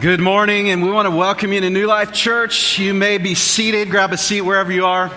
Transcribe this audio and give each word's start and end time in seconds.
Good 0.00 0.20
morning, 0.20 0.70
and 0.70 0.80
we 0.80 0.92
want 0.92 1.06
to 1.06 1.10
welcome 1.10 1.52
you 1.52 1.60
to 1.60 1.70
New 1.70 1.88
Life 1.88 2.12
Church. 2.12 2.78
You 2.78 2.94
may 2.94 3.18
be 3.18 3.34
seated, 3.34 3.90
grab 3.90 4.12
a 4.12 4.16
seat 4.16 4.42
wherever 4.42 4.70
you 4.70 4.86
are. 4.86 5.10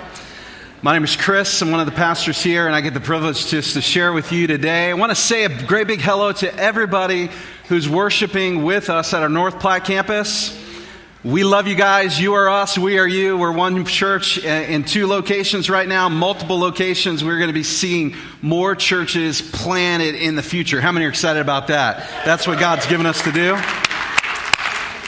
My 0.81 0.93
name 0.93 1.03
is 1.03 1.15
Chris. 1.15 1.61
I'm 1.61 1.69
one 1.69 1.79
of 1.79 1.85
the 1.85 1.91
pastors 1.91 2.41
here, 2.41 2.65
and 2.65 2.75
I 2.75 2.81
get 2.81 2.95
the 2.95 2.99
privilege 2.99 3.45
just 3.45 3.75
to 3.75 3.81
share 3.81 4.11
with 4.11 4.31
you 4.31 4.47
today. 4.47 4.89
I 4.89 4.95
want 4.95 5.11
to 5.11 5.15
say 5.15 5.43
a 5.43 5.49
great 5.67 5.85
big 5.85 6.01
hello 6.01 6.31
to 6.31 6.51
everybody 6.55 7.29
who's 7.67 7.87
worshiping 7.87 8.63
with 8.63 8.89
us 8.89 9.13
at 9.13 9.21
our 9.21 9.29
North 9.29 9.59
Platte 9.59 9.85
campus. 9.85 10.59
We 11.23 11.43
love 11.43 11.67
you 11.67 11.75
guys. 11.75 12.19
You 12.19 12.33
are 12.33 12.49
us. 12.49 12.75
We 12.75 12.97
are 12.97 13.07
you. 13.07 13.37
We're 13.37 13.51
one 13.51 13.85
church 13.85 14.43
in 14.43 14.83
two 14.83 15.05
locations 15.05 15.69
right 15.69 15.87
now, 15.87 16.09
multiple 16.09 16.57
locations. 16.57 17.23
We're 17.23 17.37
going 17.37 17.49
to 17.49 17.53
be 17.53 17.61
seeing 17.61 18.15
more 18.41 18.73
churches 18.73 19.43
planted 19.43 20.15
in 20.15 20.35
the 20.35 20.41
future. 20.41 20.81
How 20.81 20.91
many 20.91 21.05
are 21.05 21.09
excited 21.09 21.39
about 21.39 21.67
that? 21.67 22.09
That's 22.25 22.47
what 22.47 22.59
God's 22.59 22.87
given 22.87 23.05
us 23.05 23.21
to 23.25 23.31
do. 23.31 23.61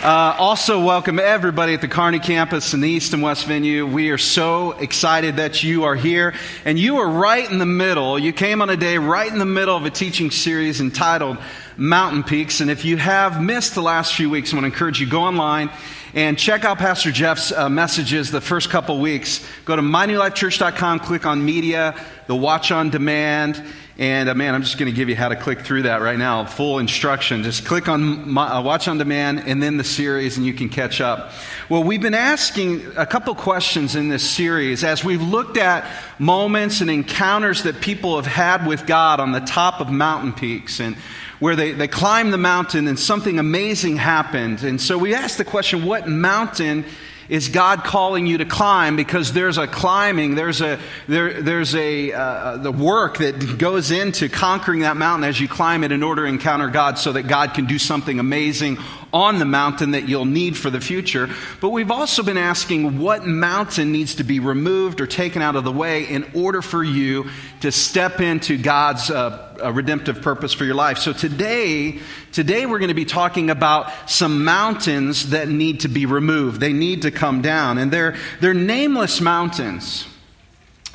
Uh, 0.04 0.36
also, 0.38 0.84
welcome 0.84 1.18
everybody 1.18 1.74
at 1.74 1.80
the 1.80 1.88
Kearney 1.88 2.20
campus 2.20 2.74
in 2.74 2.82
the 2.82 2.90
East 2.90 3.14
and 3.14 3.24
West 3.24 3.46
venue. 3.46 3.88
We 3.88 4.10
are 4.10 4.18
so 4.18 4.74
excited 4.74 5.38
that 5.38 5.64
you 5.64 5.86
are 5.86 5.96
here. 5.96 6.34
And 6.66 6.78
you 6.78 6.98
are 6.98 7.08
right 7.08 7.50
in 7.50 7.58
the 7.58 7.66
middle. 7.66 8.20
You 8.20 8.34
came 8.34 8.62
on 8.62 8.70
a 8.70 8.76
day 8.76 8.98
right 8.98 9.32
in 9.32 9.40
the 9.40 9.46
middle 9.46 9.78
of 9.78 9.86
a 9.86 9.90
teaching 9.90 10.30
series 10.30 10.82
entitled 10.82 11.38
Mountain 11.78 12.24
Peaks. 12.24 12.60
And 12.60 12.70
if 12.70 12.84
you 12.84 12.98
have 12.98 13.42
missed 13.42 13.76
the 13.76 13.82
last 13.82 14.14
few 14.14 14.30
weeks, 14.30 14.52
I 14.52 14.58
want 14.58 14.64
to 14.66 14.74
encourage 14.74 15.00
you 15.00 15.08
go 15.08 15.22
online 15.22 15.72
and 16.14 16.38
check 16.38 16.66
out 16.66 16.80
Pastor 16.80 17.14
Jeff's 17.14 17.54
uh, 17.54 17.70
messages 17.70 18.30
the 18.30 18.42
first 18.42 18.70
couple 18.70 19.00
weeks. 19.00 19.48
Go 19.64 19.78
to 19.78 19.82
mynewlifechurch.com, 19.82 21.00
click 21.00 21.26
on 21.26 21.46
media, 21.46 21.96
the 22.28 22.36
watch 22.36 22.74
on 22.74 22.90
demand 22.90 23.64
and 23.98 24.28
uh, 24.28 24.34
man, 24.34 24.56
I'm 24.56 24.64
just 24.64 24.80
going 24.80 24.92
to 24.92 24.96
give 24.96 25.08
you 25.08 25.16
how 25.16 25.30
to 25.30 25.36
click 25.36 25.62
through 25.62 25.84
that 25.84 26.02
right 26.02 26.18
now. 26.18 26.46
Full 26.46 26.80
instruction. 26.80 27.44
Just 27.44 27.66
click 27.66 27.88
on 27.88 28.32
my, 28.32 28.48
uh, 28.48 28.62
Watch 28.62 28.88
on 28.88 28.98
Demand 28.98 29.44
and 29.46 29.62
then 29.62 29.78
the 29.78 29.84
series, 29.84 30.36
and 30.38 30.46
you 30.46 30.54
can 30.54 30.70
catch 30.70 31.00
up. 31.00 31.32
Well, 31.70 31.84
we've 31.84 32.02
been 32.02 32.16
asking 32.16 32.84
a 32.98 33.06
couple 33.06 33.36
questions 33.36 33.96
in 33.96 34.10
this 34.10 34.28
series 34.28 34.84
as 34.84 35.04
we've 35.04 35.22
looked 35.22 35.58
at 35.58 35.86
moments 36.18 36.82
and 36.82 36.90
encounters 36.90 37.64
that 37.64 37.82
people 37.82 38.16
have 38.16 38.26
had 38.26 38.66
with 38.66 38.88
God 38.88 39.20
on 39.20 39.32
the 39.32 39.42
top 39.42 39.80
of 39.80 39.92
mountain 39.92 40.34
peaks 40.34 40.80
and 40.80 40.96
where 41.40 41.56
they, 41.56 41.74
they 41.74 41.88
climbed 41.88 42.34
the 42.34 42.38
mountain 42.38 42.88
and 42.88 42.98
something 42.98 43.38
amazing 43.38 43.98
happened. 43.98 44.64
And 44.64 44.82
so 44.82 44.98
we 44.98 45.14
asked 45.14 45.38
the 45.38 45.46
question 45.46 45.86
what 45.86 46.08
mountain 46.08 46.84
is 47.30 47.50
God 47.50 47.84
calling 47.84 48.26
you 48.26 48.40
to 48.40 48.46
climb 48.46 48.96
because 48.96 49.34
there's 49.34 49.58
a 49.58 49.68
climbing, 49.68 50.36
there's 50.36 50.62
a, 50.62 50.80
there, 51.08 51.42
there's 51.42 51.76
a, 51.76 52.12
uh, 52.12 52.58
the 52.58 52.72
work 52.72 53.18
that 53.18 53.58
goes 53.58 53.92
into 53.92 54.30
conquering 54.30 54.82
that 54.82 54.98
mountain 54.98 55.28
as 55.28 55.40
you 55.40 55.48
climb 55.48 55.84
it 55.84 55.92
in 55.92 56.04
order 56.04 56.24
to 56.24 56.28
encounter 56.28 56.68
God 56.68 56.98
so 56.98 57.12
that 57.14 57.24
God 57.24 57.54
can 57.54 57.66
do 57.66 57.80
something 57.80 58.20
amazing 58.20 58.78
on 59.14 59.38
the 59.38 59.46
mountain 59.46 59.92
that 59.92 60.10
you'll 60.10 60.26
need 60.26 60.58
for 60.58 60.72
the 60.72 60.82
future. 60.82 61.30
But 61.62 61.70
we've 61.70 61.92
also 61.92 62.24
been 62.24 62.38
asking 62.38 62.98
what 63.00 63.26
mountain 63.26 63.92
needs 63.92 64.16
to 64.16 64.24
be 64.24 64.40
removed 64.40 65.00
or 65.00 65.08
taken 65.08 65.42
out 65.42 65.56
of 65.56 65.64
the 65.64 65.72
way 65.72 66.06
in 66.06 66.26
order 66.34 66.62
for 66.64 66.84
you 66.84 67.30
to 67.62 67.72
step 67.72 68.20
into 68.20 68.58
God's 68.58 69.12
uh, 69.12 69.72
redemptive 69.74 70.22
purpose 70.22 70.52
for 70.52 70.66
your 70.66 70.76
life. 70.76 70.98
So 70.98 71.14
today, 71.14 72.00
today 72.32 72.66
we're 72.66 72.80
going 72.80 72.90
to 72.90 72.96
be 72.96 73.06
talking 73.06 73.50
about 73.52 74.10
some 74.10 74.44
mountains 74.44 75.30
that 75.30 75.48
need 75.48 75.82
to 75.82 75.88
be 75.88 76.08
removed. 76.08 76.60
They 76.60 76.74
need 76.74 77.04
to 77.04 77.12
come 77.12 77.42
down, 77.42 77.78
and 77.78 77.92
they're 77.92 78.16
they're 78.42 78.54
nameless 78.54 79.22
mountains. 79.22 80.08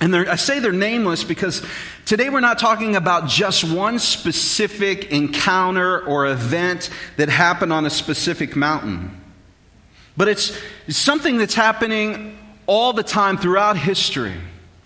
And 0.01 0.15
I 0.15 0.37
say 0.37 0.61
they're 0.61 0.71
nameless 0.73 1.25
because 1.25 1.65
today 2.05 2.31
we're 2.31 2.41
not 2.41 2.59
talking 2.59 2.95
about 2.95 3.29
just 3.29 3.65
one 3.65 3.99
specific 3.99 5.11
encounter 5.11 6.05
or 6.07 6.27
event 6.27 6.91
that 7.17 7.29
happened 7.29 7.73
on 7.73 7.85
a 7.85 7.91
specific 7.91 8.55
mountain. 8.55 9.21
But 10.17 10.29
it's, 10.29 10.57
it's 10.87 10.99
something 10.99 11.37
that's 11.37 11.55
happening 11.55 12.39
all 12.67 12.93
the 12.93 13.03
time 13.03 13.39
throughout 13.39 13.77
history. 13.77 14.35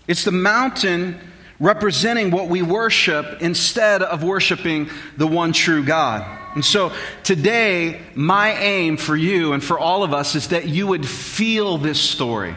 It's 0.07 0.23
the 0.23 0.31
mountain 0.31 1.19
representing 1.59 2.31
what 2.31 2.47
we 2.47 2.63
worship 2.63 3.41
instead 3.41 4.01
of 4.01 4.23
worshiping 4.23 4.89
the 5.17 5.27
one 5.27 5.53
true 5.53 5.83
God. 5.83 6.25
And 6.55 6.65
so 6.65 6.91
today, 7.23 8.01
my 8.15 8.53
aim 8.53 8.97
for 8.97 9.15
you 9.15 9.53
and 9.53 9.63
for 9.63 9.77
all 9.77 10.03
of 10.03 10.13
us 10.13 10.35
is 10.35 10.49
that 10.49 10.67
you 10.67 10.87
would 10.87 11.07
feel 11.07 11.77
this 11.77 11.99
story 11.99 12.55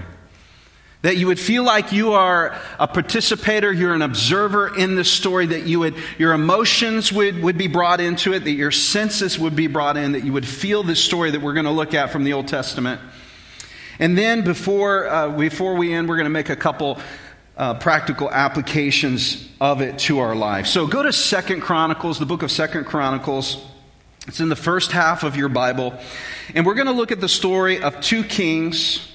that 1.02 1.16
you 1.16 1.26
would 1.26 1.38
feel 1.38 1.62
like 1.62 1.92
you 1.92 2.12
are 2.14 2.58
a 2.78 2.88
participator, 2.88 3.72
you're 3.72 3.94
an 3.94 4.02
observer 4.02 4.76
in 4.76 4.96
the 4.96 5.04
story, 5.04 5.46
that 5.46 5.66
you 5.66 5.80
would, 5.80 5.94
your 6.18 6.32
emotions 6.32 7.12
would, 7.12 7.42
would 7.42 7.58
be 7.58 7.68
brought 7.68 8.00
into 8.00 8.32
it, 8.32 8.40
that 8.40 8.52
your 8.52 8.70
senses 8.70 9.38
would 9.38 9.54
be 9.54 9.66
brought 9.66 9.96
in, 9.96 10.12
that 10.12 10.24
you 10.24 10.32
would 10.32 10.46
feel 10.46 10.82
this 10.82 11.02
story 11.02 11.30
that 11.30 11.40
we're 11.40 11.52
going 11.52 11.66
to 11.66 11.70
look 11.70 11.94
at 11.94 12.10
from 12.10 12.24
the 12.24 12.32
Old 12.32 12.48
Testament. 12.48 13.00
And 13.98 14.16
then 14.16 14.42
before, 14.42 15.06
uh, 15.06 15.28
before 15.30 15.74
we 15.74 15.92
end, 15.92 16.08
we're 16.08 16.16
going 16.16 16.24
to 16.24 16.30
make 16.30 16.48
a 16.48 16.56
couple 16.56 16.98
uh, 17.56 17.74
practical 17.74 18.30
applications 18.30 19.48
of 19.60 19.80
it 19.80 19.98
to 19.98 20.18
our 20.18 20.34
life. 20.34 20.66
So 20.66 20.86
go 20.86 21.02
to 21.02 21.12
Second 21.12 21.60
Chronicles, 21.60 22.18
the 22.18 22.26
book 22.26 22.42
of 22.42 22.50
Second 22.50 22.84
Chronicles. 22.84 23.64
It's 24.26 24.40
in 24.40 24.48
the 24.48 24.56
first 24.56 24.92
half 24.92 25.22
of 25.22 25.36
your 25.36 25.48
Bible. 25.48 25.94
And 26.54 26.66
we're 26.66 26.74
going 26.74 26.88
to 26.88 26.92
look 26.92 27.12
at 27.12 27.20
the 27.20 27.28
story 27.28 27.80
of 27.80 28.00
two 28.00 28.24
kings 28.24 29.12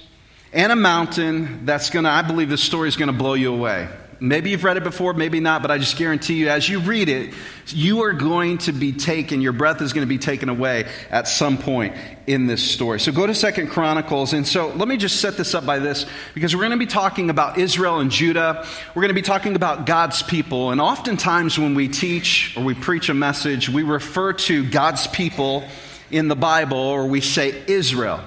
and 0.52 0.72
a 0.72 0.76
mountain 0.76 1.64
that's 1.64 1.90
going 1.90 2.04
to, 2.04 2.10
I 2.10 2.22
believe 2.22 2.48
this 2.48 2.62
story 2.62 2.88
is 2.88 2.96
going 2.96 3.10
to 3.10 3.16
blow 3.16 3.34
you 3.34 3.52
away. 3.52 3.88
Maybe 4.20 4.50
you've 4.50 4.62
read 4.62 4.76
it 4.76 4.84
before, 4.84 5.14
maybe 5.14 5.40
not, 5.40 5.62
but 5.62 5.72
I 5.72 5.78
just 5.78 5.96
guarantee 5.96 6.34
you, 6.34 6.48
as 6.48 6.68
you 6.68 6.78
read 6.78 7.08
it, 7.08 7.34
you 7.66 8.04
are 8.04 8.12
going 8.12 8.58
to 8.58 8.72
be 8.72 8.92
taken, 8.92 9.40
your 9.40 9.52
breath 9.52 9.82
is 9.82 9.92
going 9.92 10.06
to 10.06 10.08
be 10.08 10.18
taken 10.18 10.48
away 10.48 10.88
at 11.10 11.26
some 11.26 11.58
point 11.58 11.96
in 12.28 12.46
this 12.46 12.62
story. 12.62 13.00
So 13.00 13.10
go 13.10 13.26
to 13.26 13.34
Second 13.34 13.70
Chronicles. 13.70 14.32
And 14.32 14.46
so 14.46 14.68
let 14.68 14.86
me 14.86 14.96
just 14.96 15.20
set 15.20 15.36
this 15.36 15.56
up 15.56 15.66
by 15.66 15.80
this, 15.80 16.06
because 16.34 16.54
we're 16.54 16.60
going 16.60 16.70
to 16.70 16.76
be 16.76 16.86
talking 16.86 17.30
about 17.30 17.58
Israel 17.58 17.98
and 17.98 18.12
Judah. 18.12 18.64
We're 18.94 19.02
going 19.02 19.08
to 19.08 19.14
be 19.14 19.22
talking 19.22 19.56
about 19.56 19.86
God's 19.86 20.22
people. 20.22 20.70
And 20.70 20.80
oftentimes 20.80 21.58
when 21.58 21.74
we 21.74 21.88
teach 21.88 22.56
or 22.56 22.62
we 22.62 22.74
preach 22.74 23.08
a 23.08 23.14
message, 23.14 23.68
we 23.68 23.82
refer 23.82 24.34
to 24.34 24.70
God's 24.70 25.08
people 25.08 25.64
in 26.12 26.28
the 26.28 26.36
Bible, 26.36 26.78
or 26.78 27.08
we 27.08 27.22
say 27.22 27.60
Israel. 27.66 28.20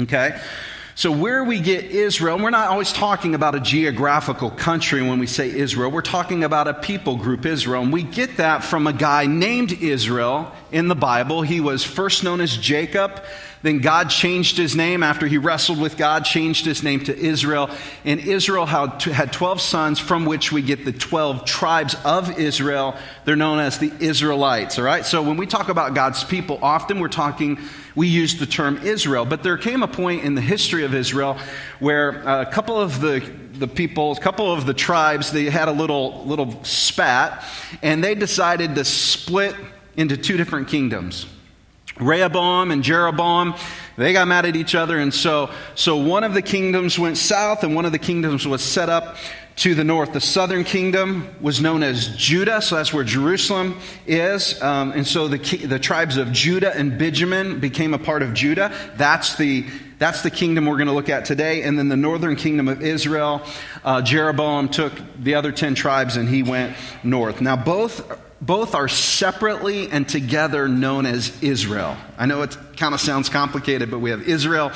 Okay? 0.00 0.40
So, 1.00 1.10
where 1.10 1.42
we 1.42 1.60
get 1.60 1.86
Israel, 1.86 2.38
we're 2.38 2.50
not 2.50 2.68
always 2.68 2.92
talking 2.92 3.34
about 3.34 3.54
a 3.54 3.60
geographical 3.60 4.50
country 4.50 5.00
when 5.00 5.18
we 5.18 5.26
say 5.26 5.48
Israel. 5.48 5.90
We're 5.90 6.02
talking 6.02 6.44
about 6.44 6.68
a 6.68 6.74
people 6.74 7.16
group, 7.16 7.46
Israel. 7.46 7.80
And 7.80 7.90
we 7.90 8.02
get 8.02 8.36
that 8.36 8.62
from 8.64 8.86
a 8.86 8.92
guy 8.92 9.24
named 9.24 9.72
Israel 9.72 10.52
in 10.70 10.88
the 10.88 10.94
Bible. 10.94 11.40
He 11.40 11.58
was 11.58 11.82
first 11.82 12.22
known 12.22 12.42
as 12.42 12.54
Jacob. 12.54 13.24
Then 13.62 13.78
God 13.80 14.08
changed 14.08 14.56
his 14.56 14.74
name 14.74 15.02
after 15.02 15.26
he 15.26 15.36
wrestled 15.36 15.80
with 15.80 15.98
God, 15.98 16.24
changed 16.24 16.64
his 16.64 16.82
name 16.82 17.00
to 17.04 17.16
Israel. 17.16 17.70
And 18.04 18.18
Israel 18.20 18.64
had 18.64 19.32
12 19.32 19.60
sons 19.60 19.98
from 19.98 20.24
which 20.24 20.50
we 20.50 20.62
get 20.62 20.84
the 20.84 20.92
12 20.92 21.44
tribes 21.44 21.94
of 22.04 22.38
Israel. 22.38 22.96
They're 23.24 23.36
known 23.36 23.58
as 23.58 23.78
the 23.78 23.92
Israelites, 24.00 24.78
all 24.78 24.84
right? 24.84 25.04
So 25.04 25.22
when 25.22 25.36
we 25.36 25.46
talk 25.46 25.68
about 25.68 25.94
God's 25.94 26.24
people, 26.24 26.58
often 26.62 27.00
we're 27.00 27.08
talking, 27.08 27.58
we 27.94 28.08
use 28.08 28.36
the 28.36 28.46
term 28.46 28.78
Israel. 28.78 29.26
But 29.26 29.42
there 29.42 29.58
came 29.58 29.82
a 29.82 29.88
point 29.88 30.24
in 30.24 30.34
the 30.34 30.40
history 30.40 30.84
of 30.84 30.94
Israel 30.94 31.36
where 31.80 32.26
uh, 32.26 32.42
a 32.42 32.46
couple 32.46 32.80
of 32.80 33.00
the 33.00 33.20
the 33.60 33.68
people, 33.68 34.12
a 34.12 34.18
couple 34.18 34.50
of 34.50 34.64
the 34.64 34.72
tribes, 34.72 35.32
they 35.32 35.44
had 35.44 35.68
a 35.68 35.72
little 35.72 36.24
little 36.24 36.64
spat, 36.64 37.44
and 37.82 38.02
they 38.02 38.14
decided 38.14 38.74
to 38.74 38.84
split 38.86 39.54
into 39.98 40.16
two 40.16 40.38
different 40.38 40.68
kingdoms. 40.68 41.26
Rehoboam 42.00 42.70
and 42.70 42.82
Jeroboam, 42.82 43.54
they 43.96 44.12
got 44.12 44.26
mad 44.28 44.46
at 44.46 44.56
each 44.56 44.74
other, 44.74 44.98
and 44.98 45.12
so, 45.12 45.50
so 45.74 45.96
one 45.96 46.24
of 46.24 46.34
the 46.34 46.42
kingdoms 46.42 46.98
went 46.98 47.18
south, 47.18 47.64
and 47.64 47.74
one 47.74 47.84
of 47.84 47.92
the 47.92 47.98
kingdoms 47.98 48.46
was 48.46 48.62
set 48.62 48.88
up 48.88 49.16
to 49.56 49.74
the 49.74 49.84
north. 49.84 50.14
The 50.14 50.22
southern 50.22 50.64
kingdom 50.64 51.28
was 51.40 51.60
known 51.60 51.82
as 51.82 52.16
Judah, 52.16 52.62
so 52.62 52.76
that's 52.76 52.94
where 52.94 53.04
Jerusalem 53.04 53.78
is. 54.06 54.60
Um, 54.62 54.92
and 54.92 55.06
so 55.06 55.28
the, 55.28 55.36
the 55.66 55.78
tribes 55.78 56.16
of 56.16 56.32
Judah 56.32 56.74
and 56.74 56.98
Benjamin 56.98 57.60
became 57.60 57.92
a 57.92 57.98
part 57.98 58.22
of 58.22 58.32
Judah. 58.32 58.72
That's 58.96 59.36
the, 59.36 59.66
that's 59.98 60.22
the 60.22 60.30
kingdom 60.30 60.64
we're 60.64 60.78
going 60.78 60.86
to 60.86 60.94
look 60.94 61.10
at 61.10 61.26
today. 61.26 61.62
And 61.62 61.78
then 61.78 61.88
the 61.88 61.96
northern 61.96 62.36
kingdom 62.36 62.68
of 62.68 62.80
Israel, 62.80 63.42
uh, 63.84 64.00
Jeroboam 64.00 64.70
took 64.70 64.94
the 65.18 65.34
other 65.34 65.52
10 65.52 65.74
tribes 65.74 66.16
and 66.16 66.26
he 66.26 66.42
went 66.42 66.74
north. 67.02 67.42
Now, 67.42 67.56
both 67.56 68.00
both 68.40 68.74
are 68.74 68.88
separately 68.88 69.90
and 69.90 70.08
together 70.08 70.66
known 70.68 71.06
as 71.06 71.42
Israel. 71.42 71.96
I 72.16 72.26
know 72.26 72.42
it 72.42 72.56
kind 72.76 72.94
of 72.94 73.00
sounds 73.00 73.28
complicated, 73.28 73.90
but 73.90 73.98
we 73.98 74.10
have 74.10 74.22
Israel, 74.22 74.72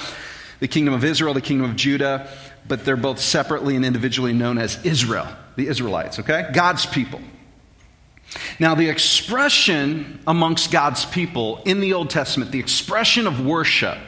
the 0.60 0.68
kingdom 0.68 0.94
of 0.94 1.04
Israel, 1.04 1.34
the 1.34 1.40
kingdom 1.40 1.70
of 1.70 1.76
Judah, 1.76 2.28
but 2.68 2.84
they're 2.84 2.96
both 2.96 3.20
separately 3.20 3.76
and 3.76 3.84
individually 3.84 4.32
known 4.32 4.58
as 4.58 4.84
Israel, 4.84 5.28
the 5.56 5.66
Israelites, 5.66 6.18
okay? 6.18 6.50
God's 6.52 6.86
people. 6.86 7.20
Now, 8.58 8.74
the 8.74 8.88
expression 8.88 10.20
amongst 10.26 10.70
God's 10.70 11.04
people 11.06 11.62
in 11.64 11.80
the 11.80 11.92
Old 11.92 12.10
Testament, 12.10 12.50
the 12.50 12.58
expression 12.58 13.26
of 13.26 13.44
worship, 13.44 13.98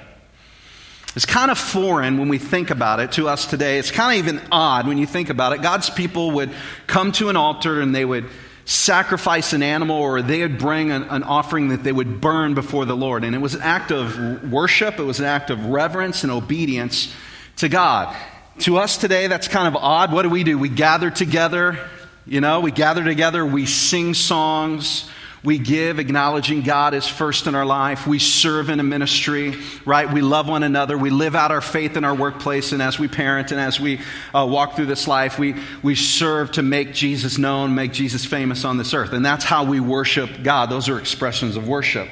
is 1.14 1.25
kind 1.25 1.50
of 1.50 1.59
foreign 1.59 2.19
when 2.19 2.29
we 2.29 2.38
think 2.38 2.70
about 2.70 3.00
it 3.00 3.12
to 3.12 3.29
us 3.29 3.47
today. 3.47 3.79
It's 3.79 3.91
kind 3.91 4.19
of 4.19 4.26
even 4.26 4.47
odd 4.52 4.87
when 4.87 4.99
you 4.99 5.06
think 5.06 5.31
about 5.31 5.52
it. 5.55 5.62
God's 5.62 5.88
people 5.88 6.32
would 6.32 6.52
come 6.87 7.12
to 7.12 7.31
an 7.31 7.37
altar 7.37 7.81
and 7.81 7.94
they 7.94 8.05
would 8.05 8.26
sacrifice 8.66 9.52
an 9.52 9.62
animal 9.62 9.96
or 9.96 10.20
they 10.22 10.42
would 10.42 10.58
bring 10.58 10.90
an, 10.90 11.04
an, 11.04 11.22
offering 11.22 11.68
that 11.68 11.84
they 11.84 11.92
would 11.92 12.20
burn 12.20 12.52
before 12.54 12.84
the 12.84 12.96
Lord. 12.96 13.22
And 13.22 13.34
it 13.34 13.38
was 13.38 13.54
an 13.54 13.62
act 13.62 13.92
of 13.92 14.50
worship, 14.50 14.98
it 14.98 15.04
was 15.04 15.20
an 15.20 15.24
act 15.24 15.50
of 15.50 15.66
reverence 15.66 16.24
and 16.24 16.32
obedience 16.32 17.14
to 17.56 17.68
God. 17.68 18.14
To 18.60 18.78
us 18.78 18.96
today, 18.96 19.28
that's 19.28 19.46
kind 19.46 19.68
of 19.68 19.76
odd. 19.76 20.12
What 20.12 20.22
do 20.22 20.30
we 20.30 20.42
do? 20.42 20.58
We 20.58 20.68
gather 20.68 21.10
together, 21.10 21.78
you 22.26 22.40
know, 22.40 22.58
we 22.58 22.72
gather 22.72 23.04
together, 23.04 23.46
we 23.46 23.66
sing 23.66 24.14
songs, 24.14 25.08
we 25.46 25.58
give, 25.58 26.00
acknowledging 26.00 26.62
God 26.62 26.93
is 26.93 27.06
first 27.06 27.46
in 27.46 27.54
our 27.54 27.64
life. 27.64 28.04
We 28.04 28.19
serve 28.19 28.69
in 28.69 28.81
a 28.81 28.82
ministry, 28.82 29.54
right? 29.84 30.12
We 30.12 30.20
love 30.20 30.48
one 30.48 30.64
another. 30.64 30.98
We 30.98 31.10
live 31.10 31.37
out 31.37 31.52
our 31.52 31.60
faith 31.60 31.96
in 31.96 32.02
our 32.02 32.16
workplace. 32.16 32.72
And 32.72 32.82
as 32.82 32.98
we 32.98 33.06
parent 33.06 33.52
and 33.52 33.60
as 33.60 33.78
we 33.78 34.00
uh, 34.34 34.44
walk 34.44 34.75
through 34.75 34.87
this 34.87 35.06
life, 35.06 35.38
we, 35.38 35.54
we 35.84 35.94
serve 35.94 36.50
to 36.52 36.62
make 36.62 36.93
Jesus 36.93 37.38
known, 37.38 37.76
make 37.76 37.93
Jesus 37.93 38.25
famous 38.25 38.64
on 38.64 38.76
this 38.76 38.93
earth. 38.93 39.12
And 39.12 39.25
that's 39.25 39.44
how 39.44 39.62
we 39.62 39.78
worship 39.78 40.43
God. 40.43 40.69
Those 40.69 40.88
are 40.88 40.98
expressions 40.98 41.56
of 41.56 41.69
worship. 41.69 42.08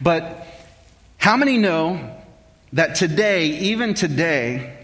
But 0.00 0.48
how 1.16 1.36
many 1.36 1.58
know 1.58 2.20
that 2.72 2.96
today, 2.96 3.46
even 3.46 3.94
today, 3.94 4.76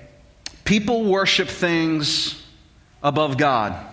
people 0.64 1.06
worship 1.06 1.48
things 1.48 2.40
above 3.02 3.36
God? 3.36 3.90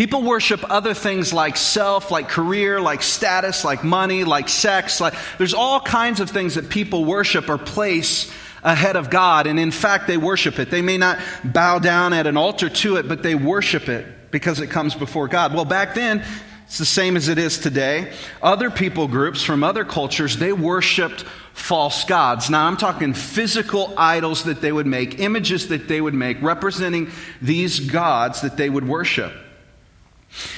People 0.00 0.22
worship 0.22 0.64
other 0.70 0.94
things 0.94 1.30
like 1.30 1.58
self, 1.58 2.10
like 2.10 2.26
career, 2.26 2.80
like 2.80 3.02
status, 3.02 3.66
like 3.66 3.84
money, 3.84 4.24
like 4.24 4.48
sex. 4.48 4.98
Like, 4.98 5.12
there's 5.36 5.52
all 5.52 5.78
kinds 5.78 6.20
of 6.20 6.30
things 6.30 6.54
that 6.54 6.70
people 6.70 7.04
worship 7.04 7.50
or 7.50 7.58
place 7.58 8.32
ahead 8.64 8.96
of 8.96 9.10
God. 9.10 9.46
And 9.46 9.60
in 9.60 9.70
fact, 9.70 10.06
they 10.06 10.16
worship 10.16 10.58
it. 10.58 10.70
They 10.70 10.80
may 10.80 10.96
not 10.96 11.18
bow 11.44 11.80
down 11.80 12.14
at 12.14 12.26
an 12.26 12.38
altar 12.38 12.70
to 12.70 12.96
it, 12.96 13.08
but 13.08 13.22
they 13.22 13.34
worship 13.34 13.90
it 13.90 14.30
because 14.30 14.58
it 14.60 14.68
comes 14.68 14.94
before 14.94 15.28
God. 15.28 15.52
Well, 15.52 15.66
back 15.66 15.94
then, 15.94 16.24
it's 16.64 16.78
the 16.78 16.86
same 16.86 17.14
as 17.14 17.28
it 17.28 17.36
is 17.36 17.58
today. 17.58 18.10
Other 18.42 18.70
people 18.70 19.06
groups 19.06 19.42
from 19.42 19.62
other 19.62 19.84
cultures, 19.84 20.38
they 20.38 20.54
worshiped 20.54 21.26
false 21.52 22.04
gods. 22.06 22.48
Now, 22.48 22.66
I'm 22.66 22.78
talking 22.78 23.12
physical 23.12 23.92
idols 23.98 24.44
that 24.44 24.62
they 24.62 24.72
would 24.72 24.86
make, 24.86 25.18
images 25.20 25.68
that 25.68 25.88
they 25.88 26.00
would 26.00 26.14
make, 26.14 26.40
representing 26.40 27.10
these 27.42 27.80
gods 27.80 28.40
that 28.40 28.56
they 28.56 28.70
would 28.70 28.88
worship. 28.88 29.34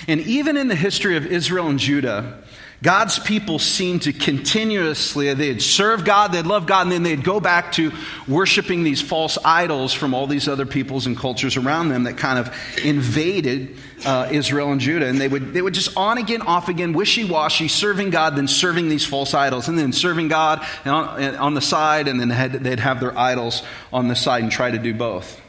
And 0.07 0.21
even 0.21 0.57
in 0.57 0.69
the 0.69 0.75
history 0.75 1.17
of 1.17 1.27
Israel 1.27 1.69
and 1.69 1.79
Judah, 1.79 2.43
God's 2.83 3.21
people 3.21 3.61
seemed 3.61 4.03
to 4.03 4.13
continuously, 4.13 5.33
they'd 5.35 5.63
serve 5.63 6.05
God, 6.05 6.33
they'd 6.33 6.47
love 6.47 6.67
God, 6.67 6.83
and 6.83 6.93
then 6.93 7.05
they'd 7.05 7.23
go 7.23 7.39
back 7.39 7.71
to 7.73 7.93
worshiping 8.27 8.83
these 8.83 9.01
false 9.01 9.39
idols 9.45 9.93
from 9.93 10.15
all 10.15 10.27
these 10.27 10.49
other 10.49 10.67
peoples 10.67 11.07
and 11.07 11.17
cultures 11.17 11.57
around 11.57 11.91
them 11.91 12.05
that 12.05 12.17
kind 12.17 12.41
of 12.41 12.53
invaded 12.83 13.77
uh, 14.05 14.29
Israel 14.33 14.73
and 14.73 14.81
Judah. 14.81 15.07
And 15.07 15.21
they 15.21 15.29
would, 15.29 15.53
they 15.53 15.63
would 15.63 15.75
just 15.75 15.97
on 15.97 16.19
again, 16.19 16.43
off 16.43 16.69
again, 16.69 16.93
wishy 16.93 17.23
washy, 17.23 17.69
serving 17.69 18.11
God, 18.11 18.35
then 18.35 18.49
serving 18.49 18.89
these 18.89 19.07
false 19.07 19.33
idols, 19.33 19.69
and 19.69 19.79
then 19.79 19.93
serving 19.93 20.27
God 20.27 20.67
on, 20.85 21.37
on 21.37 21.55
the 21.55 21.61
side, 21.61 22.09
and 22.09 22.21
then 22.21 22.63
they'd 22.63 22.81
have 22.81 22.99
their 22.99 23.17
idols 23.17 23.63
on 23.93 24.09
the 24.09 24.17
side 24.17 24.43
and 24.43 24.51
try 24.51 24.73
to 24.73 24.79
do 24.79 24.93
both. 24.93 25.42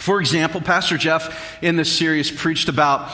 For 0.00 0.18
example, 0.18 0.62
Pastor 0.62 0.96
Jeff 0.96 1.62
in 1.62 1.76
this 1.76 1.94
series 1.94 2.30
preached 2.30 2.70
about 2.70 3.12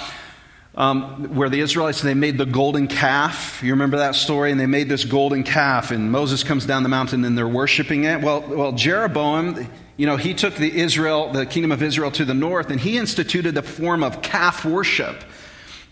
um, 0.77 1.35
where 1.35 1.49
the 1.49 1.59
Israelites 1.59 2.01
they 2.01 2.15
made 2.15 2.39
the 2.39 2.47
golden 2.47 2.87
calf. 2.87 3.61
You 3.61 3.73
remember 3.73 3.97
that 3.97 4.15
story? 4.15 4.53
And 4.53 4.61
they 4.61 4.67
made 4.67 4.89
this 4.89 5.05
golden 5.05 5.43
calf, 5.43 5.91
and 5.91 6.13
Moses 6.13 6.45
comes 6.45 6.65
down 6.65 6.85
the 6.85 6.89
mountain 6.89 7.25
and 7.25 7.37
they're 7.37 7.49
worshiping 7.49 8.05
it. 8.05 8.21
Well, 8.21 8.43
well, 8.43 8.71
Jeroboam, 8.71 9.67
you 9.97 10.07
know, 10.07 10.17
he 10.17 10.33
took 10.33 10.55
the 10.55 10.79
Israel, 10.79 11.33
the 11.33 11.45
kingdom 11.45 11.73
of 11.73 11.83
Israel, 11.83 12.13
to 12.13 12.25
the 12.25 12.35
north, 12.35 12.71
and 12.71 12.79
he 12.79 12.97
instituted 12.97 13.57
a 13.57 13.63
form 13.63 14.05
of 14.05 14.23
calf 14.23 14.65
worship 14.65 15.25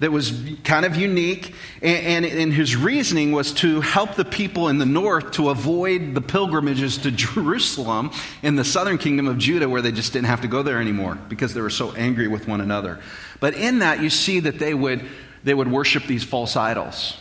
that 0.00 0.11
was 0.11 0.43
kind 0.64 0.85
of 0.85 0.96
unique. 0.96 1.55
And, 1.81 2.25
and, 2.25 2.38
and, 2.41 2.52
his 2.52 2.76
reasoning 2.76 3.32
was 3.32 3.52
to 3.55 3.81
help 3.81 4.14
the 4.14 4.25
people 4.25 4.69
in 4.69 4.79
the 4.79 4.87
north 4.87 5.32
to 5.32 5.50
avoid 5.50 6.14
the 6.14 6.20
pilgrimages 6.20 6.99
to 6.99 7.11
Jerusalem 7.12 8.11
in 8.43 8.56
the 8.56 8.64
southern 8.64 8.99
kingdom 8.99 9.29
of 9.29 9.38
Judah, 9.38 9.69
where 9.69 9.82
they 9.82 9.93
just 9.93 10.12
didn't 10.12 10.26
have 10.26 10.41
to 10.43 10.49
go 10.49 10.62
there 10.62 10.81
anymore 10.81 11.19
because 11.29 11.55
they 11.55 11.61
were 11.61 11.70
so 11.70 11.93
angry 11.93 12.29
with 12.29 12.49
one 12.49 12.61
another. 12.61 13.00
But 13.41 13.55
in 13.55 13.81
that, 13.81 14.00
you 14.00 14.11
see 14.11 14.41
that 14.41 14.58
they 14.58 14.75
would, 14.75 15.05
they 15.44 15.55
would 15.55 15.70
worship 15.70 16.05
these 16.05 16.25
false 16.25 16.56
idols. 16.56 17.17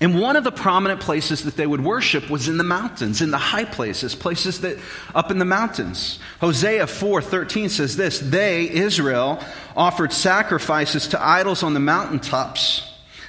And 0.00 0.20
one 0.20 0.36
of 0.36 0.44
the 0.44 0.52
prominent 0.52 1.00
places 1.00 1.44
that 1.44 1.56
they 1.56 1.66
would 1.66 1.82
worship 1.82 2.28
was 2.28 2.48
in 2.48 2.58
the 2.58 2.64
mountains, 2.64 3.22
in 3.22 3.30
the 3.30 3.38
high 3.38 3.64
places, 3.64 4.14
places 4.14 4.60
that 4.60 4.78
up 5.14 5.30
in 5.30 5.38
the 5.38 5.46
mountains. 5.46 6.18
Hosea 6.40 6.86
4:13 6.86 7.70
says 7.70 7.96
this, 7.96 8.18
they 8.18 8.68
Israel 8.68 9.42
offered 9.74 10.12
sacrifices 10.12 11.08
to 11.08 11.24
idols 11.24 11.62
on 11.62 11.72
the 11.72 11.80
mountaintops. 11.80 12.82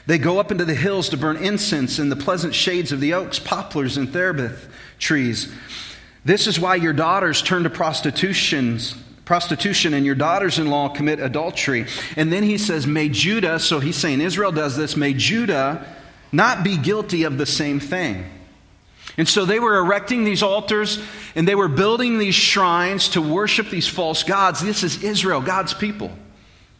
They 0.07 0.17
go 0.17 0.39
up 0.39 0.51
into 0.51 0.65
the 0.65 0.75
hills 0.75 1.09
to 1.09 1.17
burn 1.17 1.37
incense 1.37 1.99
in 1.99 2.09
the 2.09 2.15
pleasant 2.15 2.53
shades 2.53 2.91
of 2.91 2.99
the 2.99 3.13
oaks, 3.13 3.39
poplars 3.39 3.97
and 3.97 4.11
terebinth 4.11 4.67
trees. 4.99 5.49
This 6.25 6.47
is 6.47 6.59
why 6.59 6.75
your 6.75 6.93
daughters 6.93 7.41
turn 7.41 7.63
to 7.63 7.69
prostitutions 7.69 8.95
prostitution 9.23 9.93
and 9.93 10.05
your 10.05 10.15
daughters 10.15 10.57
in 10.57 10.67
law 10.67 10.87
commit 10.87 11.19
adultery. 11.19 11.85
And 12.15 12.31
then 12.31 12.43
he 12.43 12.57
says, 12.57 12.87
May 12.87 13.09
Judah, 13.09 13.59
so 13.59 13.81
he's 13.81 13.97
saying 13.97 14.21
Israel 14.21 14.53
does 14.53 14.77
this, 14.77 14.95
may 14.95 15.13
Judah 15.13 15.85
not 16.31 16.63
be 16.63 16.77
guilty 16.77 17.23
of 17.23 17.37
the 17.37 17.45
same 17.45 17.79
thing. 17.79 18.25
And 19.17 19.27
so 19.27 19.45
they 19.45 19.59
were 19.59 19.77
erecting 19.77 20.23
these 20.23 20.43
altars 20.43 20.99
and 21.35 21.47
they 21.47 21.55
were 21.55 21.67
building 21.67 22.19
these 22.19 22.35
shrines 22.35 23.09
to 23.09 23.21
worship 23.21 23.69
these 23.69 23.87
false 23.87 24.23
gods. 24.23 24.61
This 24.61 24.83
is 24.83 25.03
Israel, 25.03 25.41
God's 25.41 25.73
people, 25.73 26.11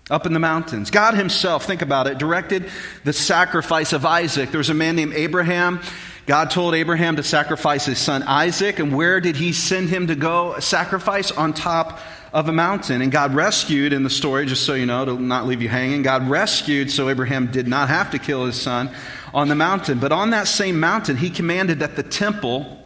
up 0.10 0.26
in 0.26 0.34
the 0.34 0.40
mountains. 0.40 0.92
God 0.92 1.16
Himself, 1.16 1.66
think 1.66 1.82
about 1.82 2.08
it, 2.08 2.20
directed 2.20 2.70
the 3.04 3.14
sacrifice 3.14 3.92
of 3.94 4.06
Isaac. 4.06 4.52
There 4.52 4.60
was 4.60 4.70
a 4.70 4.76
man 4.76 4.96
named 4.96 5.14
Abraham. 5.14 5.82
God 6.28 6.52
told 6.52 6.76
Abraham 6.76 7.16
to 7.16 7.24
sacrifice 7.24 7.86
his 7.86 7.98
son 7.98 8.22
Isaac. 8.24 8.80
And 8.80 8.94
where 8.94 9.22
did 9.22 9.38
He 9.38 9.54
send 9.54 9.90
him 9.90 10.08
to 10.08 10.16
go 10.16 10.60
sacrifice? 10.60 11.32
On 11.32 11.54
top 11.54 12.00
of 12.34 12.50
a 12.50 12.52
mountain. 12.52 13.02
And 13.02 13.12
God 13.12 13.34
rescued 13.34 13.94
in 13.94 14.04
the 14.04 14.10
story, 14.10 14.46
just 14.46 14.66
so 14.66 14.74
you 14.74 14.86
know, 14.86 15.06
to 15.06 15.20
not 15.20 15.48
leave 15.48 15.62
you 15.62 15.70
hanging, 15.70 16.02
God 16.02 16.30
rescued 16.30 16.92
so 16.92 17.10
Abraham 17.10 17.48
did 17.48 17.68
not 17.68 17.88
have 17.90 18.12
to 18.12 18.20
kill 18.20 18.46
his 18.46 18.60
son 18.60 18.92
on 19.34 19.48
the 19.48 19.56
mountain. 19.56 20.00
But 20.00 20.12
on 20.12 20.32
that 20.32 20.48
same 20.48 20.80
mountain, 20.80 21.18
he 21.18 21.30
commanded 21.30 21.80
that 21.80 21.96
the 21.96 22.04
temple 22.04 22.84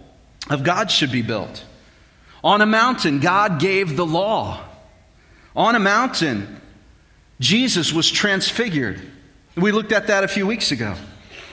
of 0.49 0.63
God 0.63 0.91
should 0.91 1.11
be 1.11 1.21
built. 1.21 1.63
On 2.43 2.61
a 2.61 2.65
mountain, 2.65 3.19
God 3.19 3.59
gave 3.59 3.95
the 3.95 4.05
law. 4.05 4.63
On 5.55 5.75
a 5.75 5.79
mountain, 5.79 6.61
Jesus 7.39 7.93
was 7.93 8.09
transfigured. 8.09 9.01
We 9.55 9.71
looked 9.71 9.91
at 9.91 10.07
that 10.07 10.23
a 10.23 10.27
few 10.27 10.47
weeks 10.47 10.71
ago. 10.71 10.95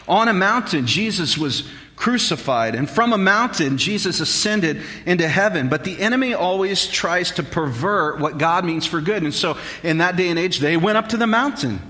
On 0.07 0.29
a 0.29 0.33
mountain, 0.33 0.87
Jesus 0.87 1.37
was 1.37 1.69
crucified. 1.97 2.75
And 2.75 2.89
from 2.89 3.13
a 3.13 3.19
mountain, 3.19 3.77
Jesus 3.77 4.21
ascended 4.21 4.83
into 5.05 5.29
heaven. 5.29 5.69
But 5.69 5.85
the 5.85 6.01
enemy 6.01 6.33
always 6.33 6.87
tries 6.87 7.33
to 7.33 7.43
pervert 7.43 8.21
what 8.21 8.39
God 8.39 8.65
means 8.65 8.87
for 8.87 9.01
good. 9.01 9.23
And 9.23 9.35
so 9.35 9.59
in 9.83 9.99
that 9.99 10.17
day 10.17 10.29
and 10.29 10.39
age, 10.39 10.61
they 10.61 10.77
went 10.77 10.97
up 10.97 11.09
to 11.09 11.17
the 11.17 11.27
mountain 11.27 11.81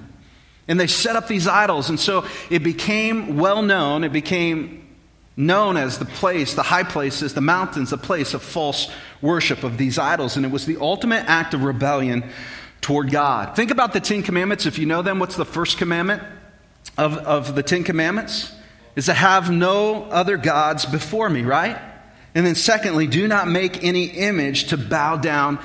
and 0.68 0.78
they 0.78 0.86
set 0.86 1.16
up 1.16 1.26
these 1.26 1.48
idols. 1.48 1.88
And 1.88 1.98
so 1.98 2.26
it 2.50 2.62
became 2.62 3.38
well 3.38 3.62
known, 3.62 4.04
it 4.04 4.12
became 4.12 4.86
known 5.36 5.76
as 5.76 5.98
the 5.98 6.04
place, 6.04 6.54
the 6.54 6.62
high 6.62 6.82
places, 6.82 7.32
the 7.32 7.40
mountains, 7.40 7.90
the 7.90 7.98
place 7.98 8.34
of 8.34 8.42
false 8.42 8.90
worship 9.22 9.62
of 9.64 9.78
these 9.78 9.98
idols. 9.98 10.36
And 10.36 10.44
it 10.44 10.50
was 10.50 10.66
the 10.66 10.76
ultimate 10.76 11.24
act 11.28 11.54
of 11.54 11.62
rebellion 11.62 12.24
toward 12.80 13.10
God. 13.10 13.56
Think 13.56 13.70
about 13.70 13.92
the 13.92 14.00
Ten 14.00 14.22
Commandments. 14.22 14.66
If 14.66 14.78
you 14.78 14.86
know 14.86 15.02
them, 15.02 15.18
what's 15.18 15.36
the 15.36 15.44
first 15.44 15.78
commandment 15.78 16.22
of, 16.96 17.16
of 17.18 17.54
the 17.54 17.62
Ten 17.62 17.84
Commandments? 17.84 18.52
Is 18.96 19.06
to 19.06 19.14
have 19.14 19.48
no 19.48 20.04
other 20.04 20.36
gods 20.36 20.84
before 20.84 21.30
me, 21.30 21.42
right? 21.42 21.78
And 22.34 22.44
then, 22.44 22.56
secondly, 22.56 23.06
do 23.06 23.28
not 23.28 23.46
make 23.46 23.84
any 23.84 24.06
image 24.06 24.68
to 24.68 24.76
bow 24.76 25.16
down 25.16 25.60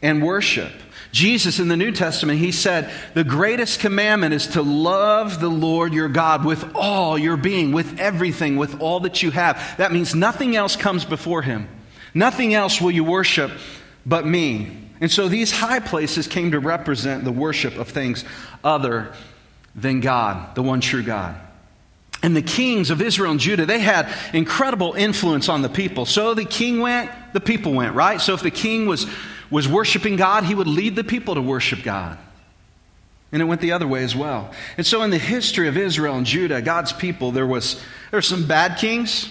and 0.00 0.22
worship. 0.22 0.70
Jesus 1.18 1.58
in 1.58 1.66
the 1.66 1.76
New 1.76 1.90
Testament, 1.90 2.38
he 2.38 2.52
said, 2.52 2.92
The 3.14 3.24
greatest 3.24 3.80
commandment 3.80 4.34
is 4.34 4.46
to 4.48 4.62
love 4.62 5.40
the 5.40 5.48
Lord 5.48 5.92
your 5.92 6.08
God 6.08 6.44
with 6.44 6.76
all 6.76 7.18
your 7.18 7.36
being, 7.36 7.72
with 7.72 7.98
everything, 7.98 8.56
with 8.56 8.80
all 8.80 9.00
that 9.00 9.20
you 9.20 9.32
have. 9.32 9.60
That 9.78 9.90
means 9.90 10.14
nothing 10.14 10.54
else 10.54 10.76
comes 10.76 11.04
before 11.04 11.42
him. 11.42 11.68
Nothing 12.14 12.54
else 12.54 12.80
will 12.80 12.92
you 12.92 13.02
worship 13.02 13.50
but 14.06 14.26
me. 14.26 14.78
And 15.00 15.10
so 15.10 15.26
these 15.26 15.50
high 15.50 15.80
places 15.80 16.28
came 16.28 16.52
to 16.52 16.60
represent 16.60 17.24
the 17.24 17.32
worship 17.32 17.76
of 17.78 17.88
things 17.88 18.24
other 18.62 19.12
than 19.74 19.98
God, 19.98 20.54
the 20.54 20.62
one 20.62 20.80
true 20.80 21.02
God. 21.02 21.34
And 22.22 22.36
the 22.36 22.42
kings 22.42 22.90
of 22.90 23.02
Israel 23.02 23.32
and 23.32 23.40
Judah, 23.40 23.66
they 23.66 23.80
had 23.80 24.08
incredible 24.32 24.94
influence 24.94 25.48
on 25.48 25.62
the 25.62 25.68
people. 25.68 26.06
So 26.06 26.34
the 26.34 26.44
king 26.44 26.78
went, 26.78 27.10
the 27.32 27.40
people 27.40 27.72
went, 27.72 27.96
right? 27.96 28.20
So 28.20 28.34
if 28.34 28.42
the 28.42 28.52
king 28.52 28.86
was 28.86 29.06
was 29.50 29.68
worshiping 29.68 30.16
God, 30.16 30.44
he 30.44 30.54
would 30.54 30.66
lead 30.66 30.96
the 30.96 31.04
people 31.04 31.34
to 31.34 31.42
worship 31.42 31.82
God. 31.82 32.18
And 33.30 33.42
it 33.42 33.44
went 33.44 33.60
the 33.60 33.72
other 33.72 33.86
way 33.86 34.04
as 34.04 34.16
well. 34.16 34.52
And 34.78 34.86
so 34.86 35.02
in 35.02 35.10
the 35.10 35.18
history 35.18 35.68
of 35.68 35.76
Israel 35.76 36.16
and 36.16 36.24
Judah, 36.24 36.62
God's 36.62 36.92
people, 36.92 37.30
there 37.30 37.46
was 37.46 37.74
there 38.10 38.18
were 38.18 38.22
some 38.22 38.46
bad 38.46 38.78
kings 38.78 39.28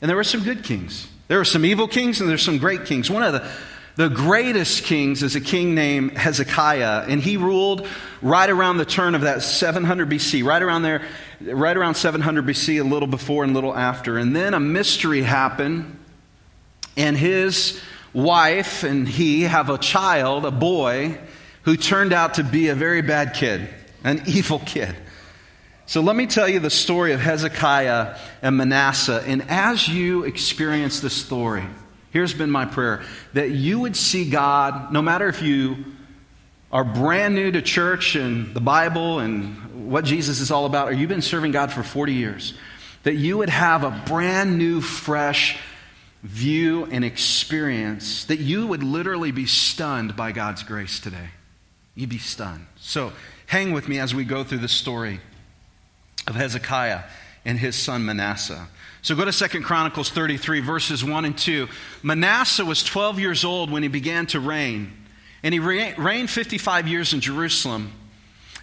and 0.00 0.08
there 0.08 0.16
were 0.16 0.24
some 0.24 0.42
good 0.42 0.64
kings. 0.64 1.08
There 1.28 1.38
were 1.38 1.44
some 1.44 1.64
evil 1.64 1.88
kings 1.88 2.20
and 2.20 2.28
there's 2.28 2.42
some 2.42 2.58
great 2.58 2.84
kings. 2.84 3.10
One 3.10 3.22
of 3.22 3.32
the 3.32 3.50
the 3.98 4.08
greatest 4.08 4.84
kings 4.84 5.24
is 5.24 5.34
a 5.34 5.40
king 5.40 5.74
named 5.74 6.16
Hezekiah, 6.16 7.06
and 7.08 7.20
he 7.20 7.36
ruled 7.36 7.84
right 8.22 8.48
around 8.48 8.78
the 8.78 8.84
turn 8.84 9.16
of 9.16 9.22
that 9.22 9.42
700 9.42 10.08
BC, 10.08 10.44
right 10.44 10.62
around 10.62 10.82
there, 10.82 11.02
right 11.40 11.76
around 11.76 11.96
700 11.96 12.46
BC, 12.46 12.80
a 12.80 12.84
little 12.84 13.08
before 13.08 13.42
and 13.42 13.50
a 13.50 13.54
little 13.56 13.74
after. 13.74 14.16
And 14.16 14.36
then 14.36 14.54
a 14.54 14.60
mystery 14.60 15.22
happened, 15.22 15.98
and 16.96 17.16
his 17.16 17.82
wife 18.12 18.82
and 18.82 19.08
he 19.08 19.42
have 19.42 19.70
a 19.70 19.78
child, 19.78 20.44
a 20.44 20.50
boy, 20.50 21.18
who 21.62 21.76
turned 21.76 22.12
out 22.12 22.34
to 22.34 22.44
be 22.44 22.68
a 22.68 22.74
very 22.74 23.02
bad 23.02 23.34
kid, 23.34 23.68
an 24.04 24.22
evil 24.26 24.60
kid. 24.60 24.94
So 25.86 26.00
let 26.02 26.16
me 26.16 26.26
tell 26.26 26.48
you 26.48 26.60
the 26.60 26.70
story 26.70 27.12
of 27.12 27.20
Hezekiah 27.20 28.18
and 28.42 28.56
Manasseh. 28.56 29.22
And 29.26 29.42
as 29.48 29.88
you 29.88 30.24
experience 30.24 31.00
this 31.00 31.14
story, 31.14 31.64
Here's 32.10 32.32
been 32.32 32.50
my 32.50 32.64
prayer 32.64 33.02
that 33.34 33.50
you 33.50 33.80
would 33.80 33.94
see 33.94 34.30
God, 34.30 34.92
no 34.92 35.02
matter 35.02 35.28
if 35.28 35.42
you 35.42 35.84
are 36.72 36.84
brand 36.84 37.34
new 37.34 37.50
to 37.52 37.60
church 37.62 38.14
and 38.14 38.54
the 38.54 38.60
Bible 38.60 39.18
and 39.18 39.90
what 39.90 40.04
Jesus 40.04 40.40
is 40.40 40.50
all 40.50 40.64
about, 40.64 40.88
or 40.88 40.92
you've 40.92 41.08
been 41.08 41.22
serving 41.22 41.52
God 41.52 41.70
for 41.70 41.82
40 41.82 42.14
years, 42.14 42.54
that 43.02 43.14
you 43.14 43.38
would 43.38 43.50
have 43.50 43.84
a 43.84 43.90
brand 44.06 44.58
new, 44.58 44.80
fresh 44.80 45.58
view 46.22 46.84
and 46.86 47.04
experience, 47.04 48.24
that 48.24 48.40
you 48.40 48.66
would 48.66 48.82
literally 48.82 49.30
be 49.30 49.46
stunned 49.46 50.16
by 50.16 50.32
God's 50.32 50.62
grace 50.62 50.98
today. 51.00 51.30
You'd 51.94 52.10
be 52.10 52.18
stunned. 52.18 52.66
So 52.76 53.12
hang 53.46 53.72
with 53.72 53.88
me 53.88 53.98
as 53.98 54.14
we 54.14 54.24
go 54.24 54.44
through 54.44 54.58
the 54.58 54.68
story 54.68 55.20
of 56.26 56.34
Hezekiah 56.34 57.02
and 57.44 57.58
his 57.58 57.76
son 57.76 58.04
Manasseh. 58.04 58.68
So 59.00 59.14
go 59.14 59.24
to 59.24 59.32
Second 59.32 59.62
Chronicles 59.62 60.10
33, 60.10 60.60
verses 60.60 61.04
1 61.04 61.24
and 61.24 61.38
2. 61.38 61.68
Manasseh 62.02 62.64
was 62.64 62.82
12 62.82 63.20
years 63.20 63.44
old 63.44 63.70
when 63.70 63.82
he 63.82 63.88
began 63.88 64.26
to 64.26 64.40
reign, 64.40 64.92
and 65.42 65.54
he 65.54 65.60
reigned 65.60 66.30
55 66.30 66.88
years 66.88 67.12
in 67.12 67.20
Jerusalem. 67.20 67.92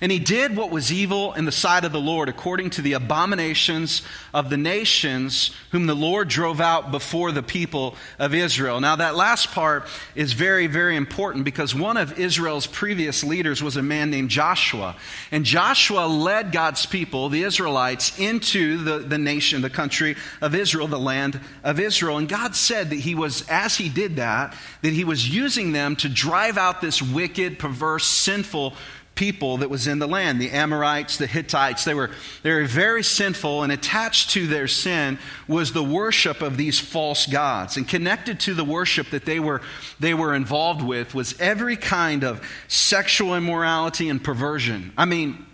And 0.02 0.12
he 0.12 0.20
did 0.20 0.58
what 0.58 0.72
was 0.72 0.92
evil 0.92 1.34
in 1.34 1.46
the 1.46 1.52
sight 1.54 1.86
of 1.86 1.94
the 1.94 2.02
Lord, 2.02 2.28
according 2.28 2.72
to 2.72 2.82
the 2.82 2.94
abominations 2.94 4.02
of 4.34 4.50
the 4.50 4.58
nations 4.58 5.52
whom 5.72 5.88
the 5.88 5.96
Lord 5.96 6.28
drove 6.28 6.60
out 6.60 6.92
before 6.92 7.32
the 7.32 7.42
people 7.42 7.96
of 8.20 8.34
Israel. 8.34 8.82
Now, 8.82 8.98
that 8.98 9.16
last 9.16 9.52
part 9.52 9.88
is 10.14 10.34
very, 10.34 10.68
very 10.68 10.98
important 10.98 11.46
because 11.46 11.74
one 11.74 11.96
of 11.96 12.20
Israel's 12.20 12.68
previous 12.68 13.24
leaders 13.24 13.64
was 13.64 13.78
a 13.78 13.82
man 13.82 14.10
named 14.10 14.30
Joshua. 14.30 14.98
And 15.32 15.46
Joshua 15.46 16.08
led 16.08 16.52
God's 16.52 16.86
people, 16.86 17.30
the 17.30 17.44
Israelites, 17.44 18.20
into 18.20 18.84
the, 18.84 19.00
the 19.00 19.18
nation, 19.18 19.62
the 19.62 19.70
country 19.70 20.18
of 20.42 20.56
Israel, 20.56 20.88
the 20.88 21.00
land 21.00 21.40
of 21.64 21.80
Israel. 21.80 22.18
And 22.18 22.28
God 22.28 22.54
said 22.54 22.90
that 22.90 23.00
he 23.00 23.16
was, 23.16 23.48
as 23.48 23.78
he 23.78 23.88
did 23.88 24.18
that, 24.18 24.56
that 24.82 24.94
he 24.94 25.06
was 25.06 25.34
using 25.34 25.72
them 25.72 25.96
to 25.98 26.10
drive 26.10 26.58
out 26.58 26.82
this 26.82 27.02
wicked, 27.02 27.60
perverse, 27.60 28.06
sinful 28.06 28.74
people 29.16 29.58
that 29.58 29.70
was 29.70 29.88
in 29.88 30.00
the 30.00 30.08
land 30.08 30.40
the 30.40 30.52
amorites 30.52 31.18
the 31.18 31.26
hittites 31.26 31.86
they 31.86 31.94
were, 31.94 32.12
they 32.44 32.52
were 32.52 32.66
very 32.66 33.04
sinful 33.04 33.64
and 33.64 33.72
attached 33.72 34.30
to 34.32 34.46
their 34.46 34.68
sin 34.68 35.18
was 35.48 35.72
the 35.72 35.84
worship 35.84 36.42
of 36.42 36.58
these 36.58 36.80
false 36.80 37.26
gods. 37.26 37.78
And 37.78 37.88
connected 37.88 38.42
to 38.42 38.54
the 38.54 38.66
worship 38.66 39.10
that 39.12 39.26
they 39.26 39.40
were, 39.40 39.62
they 40.00 40.14
were 40.14 40.36
involved 40.36 40.82
with 40.82 41.16
was 41.16 41.40
every 41.40 41.78
kind 41.78 42.24
of 42.24 42.46
sexual 42.68 43.36
immorality 43.36 44.10
and 44.10 44.24
perversion. 44.24 44.94
I 44.98 45.06
mean 45.06 45.46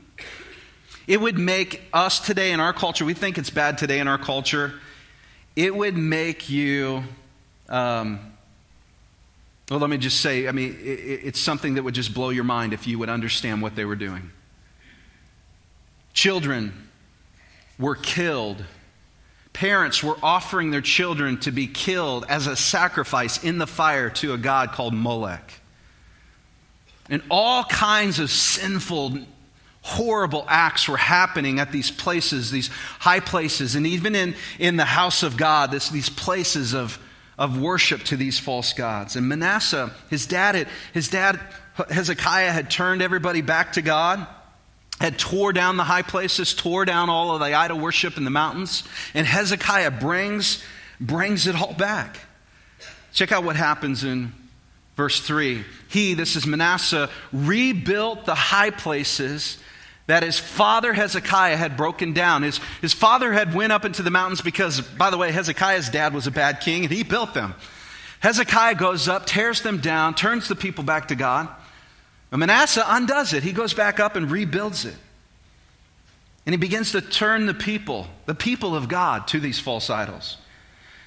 it 1.08 1.20
would 1.20 1.38
make 1.38 1.82
us 1.94 2.20
today 2.20 2.52
in 2.52 2.60
our 2.60 2.74
culture 2.74 3.06
we 3.06 3.14
think 3.14 3.38
it's 3.38 3.50
bad 3.50 3.78
today 3.78 4.00
in 4.00 4.08
our 4.08 4.20
culture 4.20 4.74
it 5.56 5.76
would 5.76 5.98
make 5.98 6.50
you 6.50 7.04
um, 7.68 8.31
well, 9.72 9.80
let 9.80 9.90
me 9.90 9.98
just 9.98 10.20
say, 10.20 10.50
I 10.50 10.52
mean, 10.52 10.78
it's 10.82 11.40
something 11.40 11.76
that 11.76 11.84
would 11.84 11.96
just 11.96 12.14
blow 12.14 12.30
your 12.30 12.44
mind 12.44 12.74
if 12.74 12.88
you 12.88 13.00
would 13.00 13.08
understand 13.08 13.62
what 13.62 13.74
they 13.74 13.86
were 13.86 13.96
doing. 13.96 14.30
Children 16.12 16.90
were 17.80 17.96
killed. 17.96 18.66
Parents 19.54 20.04
were 20.04 20.18
offering 20.22 20.72
their 20.72 20.82
children 20.82 21.40
to 21.40 21.52
be 21.52 21.68
killed 21.68 22.26
as 22.28 22.48
a 22.48 22.58
sacrifice 22.58 23.42
in 23.46 23.60
the 23.60 23.66
fire 23.66 24.10
to 24.10 24.34
a 24.34 24.38
god 24.38 24.74
called 24.74 24.94
Molech. 24.94 25.62
And 27.10 27.24
all 27.32 27.64
kinds 27.64 28.20
of 28.20 28.30
sinful, 28.30 29.20
horrible 29.84 30.44
acts 30.50 30.90
were 30.90 30.98
happening 30.98 31.62
at 31.62 31.72
these 31.72 31.90
places, 31.90 32.52
these 32.52 32.68
high 33.00 33.22
places, 33.22 33.76
and 33.76 33.88
even 33.88 34.16
in, 34.16 34.36
in 34.60 34.76
the 34.76 34.84
house 34.84 35.24
of 35.24 35.38
God, 35.38 35.72
this, 35.72 35.88
these 35.88 36.10
places 36.10 36.74
of 36.74 37.00
of 37.42 37.60
worship 37.60 38.04
to 38.04 38.16
these 38.16 38.38
false 38.38 38.72
gods. 38.72 39.16
And 39.16 39.28
Manasseh, 39.28 39.92
his 40.12 40.28
dad, 40.28 40.54
had, 40.54 40.68
his 40.94 41.08
dad 41.08 41.40
Hezekiah 41.90 42.52
had 42.52 42.70
turned 42.70 43.02
everybody 43.02 43.42
back 43.42 43.74
to 43.74 43.82
God, 43.82 44.28
had 45.00 45.18
tore 45.18 45.52
down 45.52 45.76
the 45.76 45.84
high 45.84 46.04
places, 46.04 46.54
tore 46.54 46.86
down 46.86 47.10
all 47.10 47.34
of 47.34 47.40
the 47.40 47.56
idol 47.56 47.80
worship 47.80 48.18
in 48.18 48.26
the 48.26 48.30
mountains, 48.30 48.84
and 49.16 49.26
Hezekiah 49.26 49.90
brings 49.90 50.64
brings 51.00 51.48
it 51.48 51.56
all 51.56 51.74
back. 51.74 52.20
Check 53.12 53.32
out 53.32 53.44
what 53.44 53.56
happens 53.56 54.04
in 54.04 54.34
verse 54.96 55.20
3. 55.20 55.66
He, 55.90 56.14
this 56.14 56.36
is 56.36 56.46
Manasseh, 56.46 57.10
rebuilt 57.34 58.26
the 58.26 58.36
high 58.36 58.70
places 58.70 59.58
that 60.08 60.24
his 60.24 60.40
father 60.40 60.94
Hezekiah 60.94 61.58
had 61.58 61.78
broken 61.78 62.14
down. 62.14 62.44
His, 62.44 62.60
his 62.82 62.94
father 62.94 63.32
had 63.32 63.54
went 63.54 63.72
up 63.72 63.86
into 63.86 64.04
the 64.04 64.10
mountains 64.10 64.42
because, 64.42 64.82
by 64.82 65.10
the 65.10 65.18
way, 65.18 65.32
Hezekiah's 65.32 65.90
dad 65.90 66.14
was 66.14 66.28
a 66.28 66.32
bad 66.32 66.60
king 66.60 66.84
and 66.84 66.92
he 66.92 67.04
built 67.04 67.34
them. 67.34 67.54
Hezekiah 68.20 68.76
goes 68.76 69.08
up, 69.08 69.26
tears 69.26 69.62
them 69.62 69.80
down, 69.80 70.14
turns 70.16 70.48
the 70.48 70.56
people 70.56 70.84
back 70.84 71.08
to 71.08 71.16
God. 71.16 71.48
And 72.32 72.40
Manasseh 72.40 72.84
undoes 72.86 73.34
it. 73.34 73.44
He 73.44 73.52
goes 73.52 73.74
back 73.74 74.00
up 74.00 74.16
and 74.16 74.30
rebuilds 74.30 74.86
it. 74.86 74.96
And 76.46 76.54
he 76.54 76.58
begins 76.58 76.92
to 76.94 77.02
turn 77.02 77.46
the 77.46 77.54
people, 77.54 78.08
the 78.26 78.36
people 78.36 78.76
of 78.76 78.88
God, 78.88 79.28
to 79.30 79.40
these 79.40 79.60
false 79.60 79.90
idols. 79.90 80.38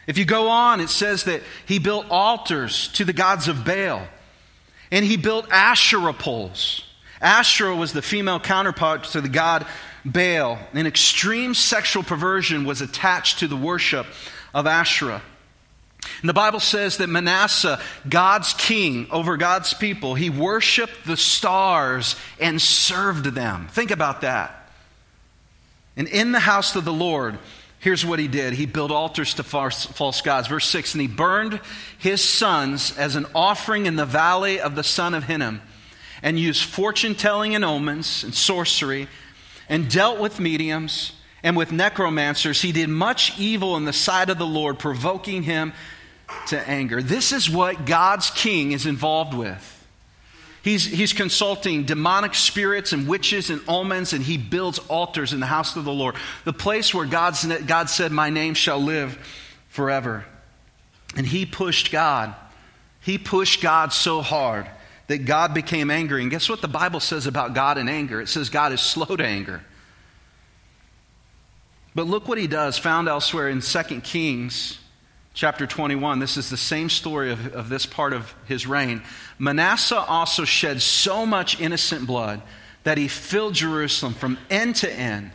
If 0.06 0.18
you 0.18 0.24
go 0.24 0.48
on, 0.48 0.80
it 0.80 0.90
says 0.90 1.24
that 1.24 1.42
he 1.66 1.78
built 1.78 2.06
altars 2.10 2.88
to 2.88 3.04
the 3.04 3.12
gods 3.12 3.48
of 3.48 3.64
Baal. 3.64 4.06
And 4.90 5.04
he 5.04 5.16
built 5.16 5.50
Asherah 5.50 6.12
poles. 6.12 6.83
Asherah 7.24 7.74
was 7.74 7.92
the 7.92 8.02
female 8.02 8.38
counterpart 8.38 9.04
to 9.04 9.20
the 9.20 9.28
god 9.28 9.66
Baal. 10.04 10.58
An 10.74 10.86
extreme 10.86 11.54
sexual 11.54 12.02
perversion 12.02 12.64
was 12.64 12.82
attached 12.82 13.38
to 13.38 13.48
the 13.48 13.56
worship 13.56 14.06
of 14.52 14.66
Asherah. 14.66 15.22
And 16.20 16.28
the 16.28 16.34
Bible 16.34 16.60
says 16.60 16.98
that 16.98 17.08
Manasseh, 17.08 17.80
God's 18.06 18.52
king 18.52 19.06
over 19.10 19.38
God's 19.38 19.72
people, 19.72 20.14
he 20.14 20.28
worshiped 20.28 21.06
the 21.06 21.16
stars 21.16 22.16
and 22.38 22.60
served 22.60 23.24
them. 23.24 23.68
Think 23.70 23.90
about 23.90 24.20
that. 24.20 24.68
And 25.96 26.06
in 26.08 26.32
the 26.32 26.40
house 26.40 26.76
of 26.76 26.84
the 26.84 26.92
Lord, 26.92 27.38
here's 27.78 28.04
what 28.04 28.18
he 28.18 28.28
did 28.28 28.52
he 28.52 28.66
built 28.66 28.90
altars 28.90 29.32
to 29.34 29.42
false 29.42 30.20
gods. 30.20 30.48
Verse 30.48 30.68
6 30.68 30.92
And 30.92 31.00
he 31.00 31.08
burned 31.08 31.58
his 31.96 32.22
sons 32.22 32.96
as 32.98 33.16
an 33.16 33.24
offering 33.34 33.86
in 33.86 33.96
the 33.96 34.04
valley 34.04 34.60
of 34.60 34.74
the 34.74 34.84
son 34.84 35.14
of 35.14 35.24
Hinnom 35.24 35.62
and 36.24 36.38
used 36.38 36.64
fortune 36.64 37.14
telling 37.14 37.54
and 37.54 37.64
omens 37.64 38.24
and 38.24 38.34
sorcery 38.34 39.06
and 39.68 39.90
dealt 39.90 40.18
with 40.18 40.40
mediums 40.40 41.12
and 41.42 41.54
with 41.54 41.70
necromancers. 41.70 42.62
He 42.62 42.72
did 42.72 42.88
much 42.88 43.38
evil 43.38 43.76
in 43.76 43.84
the 43.84 43.92
sight 43.92 44.30
of 44.30 44.38
the 44.38 44.46
Lord, 44.46 44.78
provoking 44.78 45.42
him 45.42 45.74
to 46.48 46.68
anger. 46.68 47.02
This 47.02 47.30
is 47.30 47.50
what 47.50 47.84
God's 47.84 48.30
king 48.30 48.72
is 48.72 48.86
involved 48.86 49.34
with. 49.34 49.70
He's, 50.62 50.86
he's 50.86 51.12
consulting 51.12 51.84
demonic 51.84 52.34
spirits 52.34 52.94
and 52.94 53.06
witches 53.06 53.50
and 53.50 53.60
omens, 53.68 54.14
and 54.14 54.24
he 54.24 54.38
builds 54.38 54.78
altars 54.78 55.34
in 55.34 55.40
the 55.40 55.46
house 55.46 55.76
of 55.76 55.84
the 55.84 55.92
Lord, 55.92 56.16
the 56.46 56.54
place 56.54 56.94
where 56.94 57.04
God's, 57.04 57.44
God 57.44 57.90
said, 57.90 58.12
My 58.12 58.30
name 58.30 58.54
shall 58.54 58.80
live 58.80 59.18
forever. 59.68 60.24
And 61.18 61.26
he 61.26 61.44
pushed 61.44 61.92
God. 61.92 62.34
He 63.02 63.18
pushed 63.18 63.60
God 63.60 63.92
so 63.92 64.22
hard 64.22 64.66
that 65.06 65.24
God 65.24 65.54
became 65.54 65.90
angry. 65.90 66.22
And 66.22 66.30
guess 66.30 66.48
what 66.48 66.62
the 66.62 66.68
Bible 66.68 67.00
says 67.00 67.26
about 67.26 67.54
God 67.54 67.78
and 67.78 67.88
anger? 67.88 68.20
It 68.20 68.28
says 68.28 68.48
God 68.48 68.72
is 68.72 68.80
slow 68.80 69.16
to 69.16 69.24
anger. 69.24 69.62
But 71.94 72.06
look 72.06 72.26
what 72.26 72.38
he 72.38 72.46
does, 72.46 72.76
found 72.76 73.08
elsewhere 73.08 73.48
in 73.48 73.60
2 73.60 74.00
Kings 74.00 74.78
chapter 75.32 75.66
21. 75.66 76.18
This 76.18 76.36
is 76.36 76.50
the 76.50 76.56
same 76.56 76.88
story 76.88 77.30
of, 77.30 77.54
of 77.54 77.68
this 77.68 77.86
part 77.86 78.12
of 78.12 78.34
his 78.46 78.66
reign. 78.66 79.02
Manasseh 79.38 79.98
also 79.98 80.44
shed 80.44 80.80
so 80.80 81.26
much 81.26 81.60
innocent 81.60 82.06
blood 82.06 82.40
that 82.84 82.98
he 82.98 83.08
filled 83.08 83.54
Jerusalem 83.54 84.14
from 84.14 84.38
end 84.50 84.76
to 84.76 84.92
end, 84.92 85.30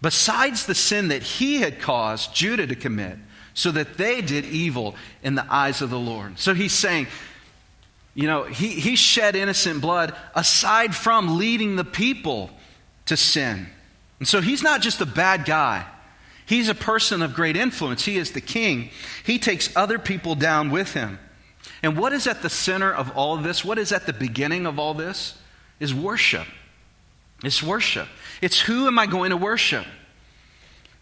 besides 0.00 0.66
the 0.66 0.74
sin 0.74 1.08
that 1.08 1.22
he 1.22 1.60
had 1.60 1.80
caused 1.80 2.34
Judah 2.34 2.66
to 2.66 2.76
commit, 2.76 3.18
so 3.54 3.70
that 3.70 3.96
they 3.96 4.22
did 4.22 4.44
evil 4.44 4.94
in 5.22 5.34
the 5.34 5.52
eyes 5.52 5.82
of 5.82 5.90
the 5.90 5.98
Lord. 5.98 6.38
So 6.38 6.54
he's 6.54 6.72
saying, 6.72 7.06
you 8.14 8.26
know, 8.26 8.44
he, 8.44 8.68
he 8.68 8.96
shed 8.96 9.36
innocent 9.36 9.80
blood 9.80 10.14
aside 10.34 10.94
from 10.94 11.38
leading 11.38 11.76
the 11.76 11.84
people 11.84 12.50
to 13.06 13.16
sin. 13.16 13.66
And 14.18 14.28
so 14.28 14.40
he's 14.40 14.62
not 14.62 14.82
just 14.82 15.00
a 15.00 15.06
bad 15.06 15.44
guy. 15.44 15.86
He's 16.46 16.68
a 16.68 16.74
person 16.74 17.22
of 17.22 17.34
great 17.34 17.56
influence. 17.56 18.04
He 18.04 18.18
is 18.18 18.32
the 18.32 18.40
king. 18.40 18.90
He 19.24 19.38
takes 19.38 19.74
other 19.74 19.98
people 19.98 20.34
down 20.34 20.70
with 20.70 20.92
him. 20.92 21.18
And 21.82 21.96
what 21.96 22.12
is 22.12 22.26
at 22.26 22.42
the 22.42 22.50
center 22.50 22.92
of 22.92 23.16
all 23.16 23.36
of 23.36 23.42
this? 23.42 23.64
What 23.64 23.78
is 23.78 23.92
at 23.92 24.06
the 24.06 24.12
beginning 24.12 24.66
of 24.66 24.78
all 24.78 24.94
this? 24.94 25.38
Is 25.80 25.94
worship. 25.94 26.46
It's 27.42 27.62
worship. 27.62 28.06
It's 28.40 28.60
who 28.60 28.86
am 28.86 28.98
I 28.98 29.06
going 29.06 29.30
to 29.30 29.36
worship? 29.36 29.86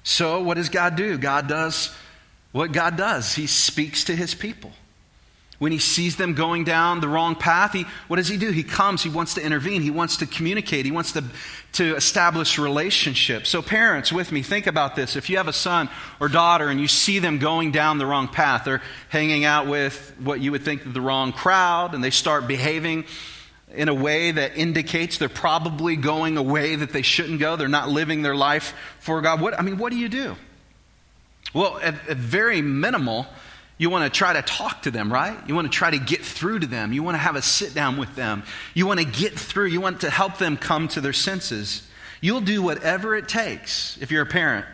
So, 0.03 0.43
what 0.43 0.57
does 0.57 0.71
God 0.71 0.97
do? 0.97 1.19
God 1.19 1.49
does 1.49 1.95
what 2.53 2.73
God 2.73 2.97
does. 2.97 3.35
He 3.35 3.47
speaks 3.47 4.05
to 4.05 4.17
his 4.17 4.35
people. 4.35 4.73
When 5.61 5.73
he 5.73 5.79
sees 5.79 6.17
them 6.17 6.33
going 6.33 6.65
down 6.65 7.01
the 7.01 7.09
wrong 7.09 7.35
path, 7.35 7.75
he, 7.75 7.85
what 8.09 8.17
does 8.17 8.29
he 8.29 8.39
do? 8.39 8.51
He 8.51 8.63
comes, 8.63 9.03
he 9.03 9.11
wants 9.11 9.35
to 9.35 9.43
intervene, 9.43 9.83
he 9.83 9.91
wants 9.91 10.17
to 10.17 10.27
communicate, 10.27 10.87
he 10.87 10.91
wants 10.91 11.13
to, 11.13 11.25
to 11.75 11.97
establish 11.97 12.59
relationships. 12.59 13.51
So, 13.51 13.61
parents, 13.61 14.11
with 14.11 14.33
me, 14.33 14.41
think 14.41 14.67
about 14.67 14.97
this. 14.97 15.17
If 15.17 15.29
you 15.29 15.37
have 15.37 15.49
a 15.49 15.53
son 15.53 15.91
or 16.19 16.29
daughter 16.29 16.69
and 16.69 16.81
you 16.81 16.89
see 16.89 17.19
them 17.19 17.39
going 17.39 17.73
down 17.73 17.99
the 17.99 18.07
wrong 18.07 18.27
path, 18.27 18.65
they're 18.65 18.81
hanging 19.11 19.45
out 19.45 19.67
with 19.67 20.15
what 20.19 20.41
you 20.41 20.51
would 20.53 20.63
think 20.63 20.95
the 20.95 21.01
wrong 21.03 21.31
crowd, 21.31 21.95
and 21.95 22.03
they 22.03 22.09
start 22.09 22.47
behaving 22.47 23.05
in 23.75 23.91
a 23.91 23.95
way 23.95 24.31
that 24.31 24.57
indicates 24.57 25.19
they're 25.19 25.29
probably 25.29 25.95
going 25.95 26.39
a 26.39 26.43
way 26.43 26.75
that 26.75 26.95
they 26.95 27.03
shouldn't 27.03 27.39
go. 27.39 27.57
They're 27.57 27.69
not 27.69 27.91
living 27.91 28.23
their 28.23 28.35
life 28.35 28.73
for 29.01 29.21
God. 29.21 29.43
What, 29.43 29.59
I 29.59 29.63
mean, 29.63 29.77
what 29.77 29.91
do 29.91 29.99
you 29.99 30.09
do? 30.09 30.37
Well, 31.53 31.79
at, 31.83 32.09
at 32.09 32.17
very 32.17 32.63
minimal, 32.63 33.27
you 33.81 33.89
want 33.89 34.05
to 34.05 34.15
try 34.15 34.35
to 34.35 34.43
talk 34.43 34.83
to 34.83 34.91
them, 34.91 35.11
right? 35.11 35.39
You 35.49 35.55
want 35.55 35.65
to 35.65 35.75
try 35.75 35.91
to 35.91 35.99
get 35.99 36.23
through 36.23 36.59
to 36.59 36.67
them. 36.67 36.93
You 36.93 37.03
want 37.03 37.15
to 37.15 37.19
have 37.19 37.35
a 37.35 37.41
sit 37.41 37.73
down 37.73 37.97
with 37.97 38.15
them. 38.15 38.43
You 38.75 38.87
want 38.87 39.01
to 39.01 39.07
get 39.07 39.39
through. 39.39 39.69
You 39.69 39.81
want 39.81 40.03
to 40.03 40.11
help 40.11 40.37
them 40.37 40.59
come 40.59 40.87
to 40.89 41.01
their 41.01 41.15
senses. 41.15 41.89
You'll 42.21 42.43
do 42.43 42.61
whatever 42.61 43.17
it 43.17 43.27
takes, 43.27 43.97
if 44.03 44.11
you're 44.11 44.25
a 44.25 44.27
parent, 44.27 44.67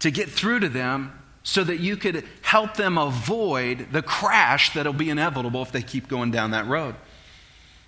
to 0.00 0.10
get 0.10 0.28
through 0.28 0.60
to 0.60 0.68
them 0.68 1.18
so 1.42 1.64
that 1.64 1.80
you 1.80 1.96
could 1.96 2.22
help 2.42 2.76
them 2.76 2.98
avoid 2.98 3.92
the 3.92 4.02
crash 4.02 4.74
that'll 4.74 4.92
be 4.92 5.08
inevitable 5.08 5.62
if 5.62 5.72
they 5.72 5.80
keep 5.80 6.06
going 6.06 6.30
down 6.30 6.50
that 6.50 6.66
road. 6.66 6.96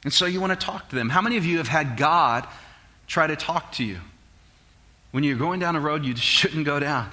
And 0.04 0.12
so 0.12 0.24
you 0.24 0.40
want 0.40 0.58
to 0.58 0.66
talk 0.66 0.88
to 0.88 0.96
them. 0.96 1.10
How 1.10 1.20
many 1.20 1.36
of 1.36 1.44
you 1.44 1.58
have 1.58 1.68
had 1.68 1.98
God 1.98 2.48
try 3.06 3.26
to 3.26 3.36
talk 3.36 3.72
to 3.72 3.84
you? 3.84 3.98
When 5.10 5.22
you're 5.22 5.36
going 5.36 5.60
down 5.60 5.76
a 5.76 5.80
road 5.80 6.06
you 6.06 6.16
shouldn't 6.16 6.64
go 6.64 6.80
down. 6.80 7.10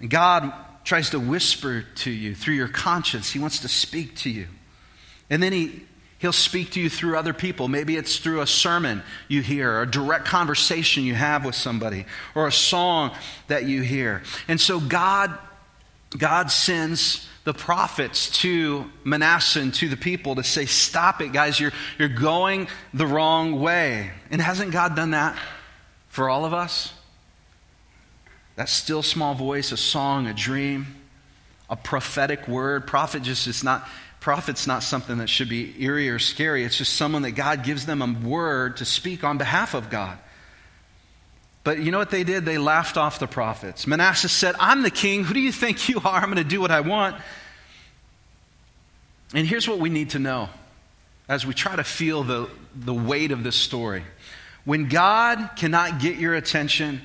And 0.00 0.10
God 0.10 0.52
tries 0.84 1.10
to 1.10 1.20
whisper 1.20 1.84
to 1.96 2.10
you 2.10 2.34
through 2.34 2.54
your 2.54 2.68
conscience. 2.68 3.30
He 3.30 3.38
wants 3.38 3.60
to 3.60 3.68
speak 3.68 4.16
to 4.16 4.30
you. 4.30 4.48
And 5.30 5.42
then 5.42 5.52
he, 5.52 5.82
he'll 6.18 6.32
speak 6.32 6.72
to 6.72 6.80
you 6.80 6.90
through 6.90 7.16
other 7.16 7.32
people. 7.32 7.68
Maybe 7.68 7.96
it's 7.96 8.18
through 8.18 8.40
a 8.40 8.46
sermon 8.46 9.02
you 9.28 9.42
hear, 9.42 9.72
or 9.72 9.82
a 9.82 9.90
direct 9.90 10.24
conversation 10.24 11.04
you 11.04 11.14
have 11.14 11.44
with 11.44 11.54
somebody, 11.54 12.06
or 12.34 12.46
a 12.46 12.52
song 12.52 13.12
that 13.48 13.64
you 13.64 13.82
hear. 13.82 14.22
And 14.48 14.60
so 14.60 14.80
God, 14.80 15.36
God 16.16 16.50
sends 16.50 17.28
the 17.44 17.54
prophets 17.54 18.30
to 18.40 18.90
Manasseh 19.04 19.60
and 19.60 19.74
to 19.74 19.88
the 19.88 19.96
people 19.96 20.36
to 20.36 20.44
say, 20.44 20.66
Stop 20.66 21.20
it, 21.20 21.32
guys, 21.32 21.58
you're, 21.58 21.72
you're 21.98 22.08
going 22.08 22.68
the 22.94 23.06
wrong 23.06 23.60
way. 23.60 24.10
And 24.30 24.40
hasn't 24.40 24.72
God 24.72 24.94
done 24.94 25.10
that 25.10 25.36
for 26.08 26.28
all 26.28 26.44
of 26.44 26.54
us? 26.54 26.92
That 28.56 28.68
still 28.68 29.02
small 29.02 29.34
voice, 29.34 29.72
a 29.72 29.76
song, 29.76 30.26
a 30.26 30.34
dream, 30.34 30.86
a 31.70 31.76
prophetic 31.76 32.46
word. 32.46 32.86
Prophet 32.86 33.22
just 33.22 33.46
is 33.46 33.64
not 33.64 33.88
prophet's 34.20 34.68
not 34.68 34.84
something 34.84 35.18
that 35.18 35.28
should 35.28 35.48
be 35.48 35.74
eerie 35.82 36.08
or 36.08 36.20
scary. 36.20 36.62
It's 36.62 36.78
just 36.78 36.94
someone 36.94 37.22
that 37.22 37.32
God 37.32 37.64
gives 37.64 37.86
them 37.86 38.00
a 38.00 38.26
word 38.26 38.76
to 38.76 38.84
speak 38.84 39.24
on 39.24 39.36
behalf 39.36 39.74
of 39.74 39.90
God. 39.90 40.16
But 41.64 41.80
you 41.80 41.90
know 41.90 41.98
what 41.98 42.10
they 42.10 42.22
did? 42.22 42.44
They 42.44 42.56
laughed 42.58 42.96
off 42.96 43.18
the 43.18 43.26
prophets. 43.26 43.86
Manasseh 43.86 44.28
said, 44.28 44.54
I'm 44.60 44.82
the 44.82 44.90
king. 44.90 45.24
Who 45.24 45.34
do 45.34 45.40
you 45.40 45.50
think 45.50 45.88
you 45.88 46.00
are? 46.04 46.20
I'm 46.20 46.26
going 46.26 46.36
to 46.36 46.44
do 46.44 46.60
what 46.60 46.70
I 46.70 46.80
want. 46.80 47.16
And 49.34 49.46
here's 49.46 49.68
what 49.68 49.78
we 49.78 49.88
need 49.88 50.10
to 50.10 50.18
know 50.18 50.48
as 51.28 51.46
we 51.46 51.54
try 51.54 51.74
to 51.74 51.84
feel 51.84 52.22
the, 52.22 52.48
the 52.74 52.94
weight 52.94 53.32
of 53.32 53.42
this 53.42 53.56
story. 53.56 54.04
When 54.64 54.88
God 54.88 55.50
cannot 55.56 56.00
get 56.00 56.16
your 56.16 56.34
attention, 56.34 57.00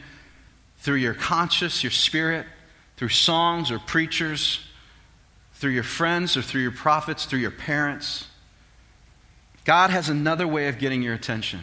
through 0.80 0.96
your 0.96 1.14
conscience, 1.14 1.84
your 1.84 1.92
spirit, 1.92 2.46
through 2.98 3.10
songs 3.10 3.72
or 3.72 3.80
preachers, 3.80 4.60
through 5.54 5.72
your 5.72 5.84
friends 5.84 6.38
or 6.38 6.42
through 6.42 6.62
your 6.62 6.72
prophets, 6.72 7.26
through 7.26 7.40
your 7.40 7.52
parents. 7.52 8.28
God 9.66 9.90
has 9.90 10.08
another 10.08 10.48
way 10.48 10.68
of 10.68 10.80
getting 10.80 11.02
your 11.02 11.14
attention, 11.14 11.60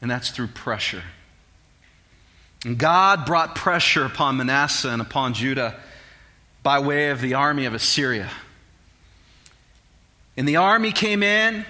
and 0.00 0.10
that's 0.10 0.30
through 0.30 0.48
pressure. 0.48 1.02
And 2.64 2.78
God 2.78 3.26
brought 3.26 3.54
pressure 3.54 4.04
upon 4.04 4.36
Manasseh 4.36 4.88
and 4.88 5.02
upon 5.02 5.34
Judah 5.34 5.80
by 6.62 6.78
way 6.78 7.10
of 7.10 7.20
the 7.20 7.34
army 7.34 7.64
of 7.64 7.74
Assyria. 7.74 8.30
And 10.36 10.46
the 10.46 10.56
army 10.56 10.92
came 10.92 11.22
in, 11.22 11.64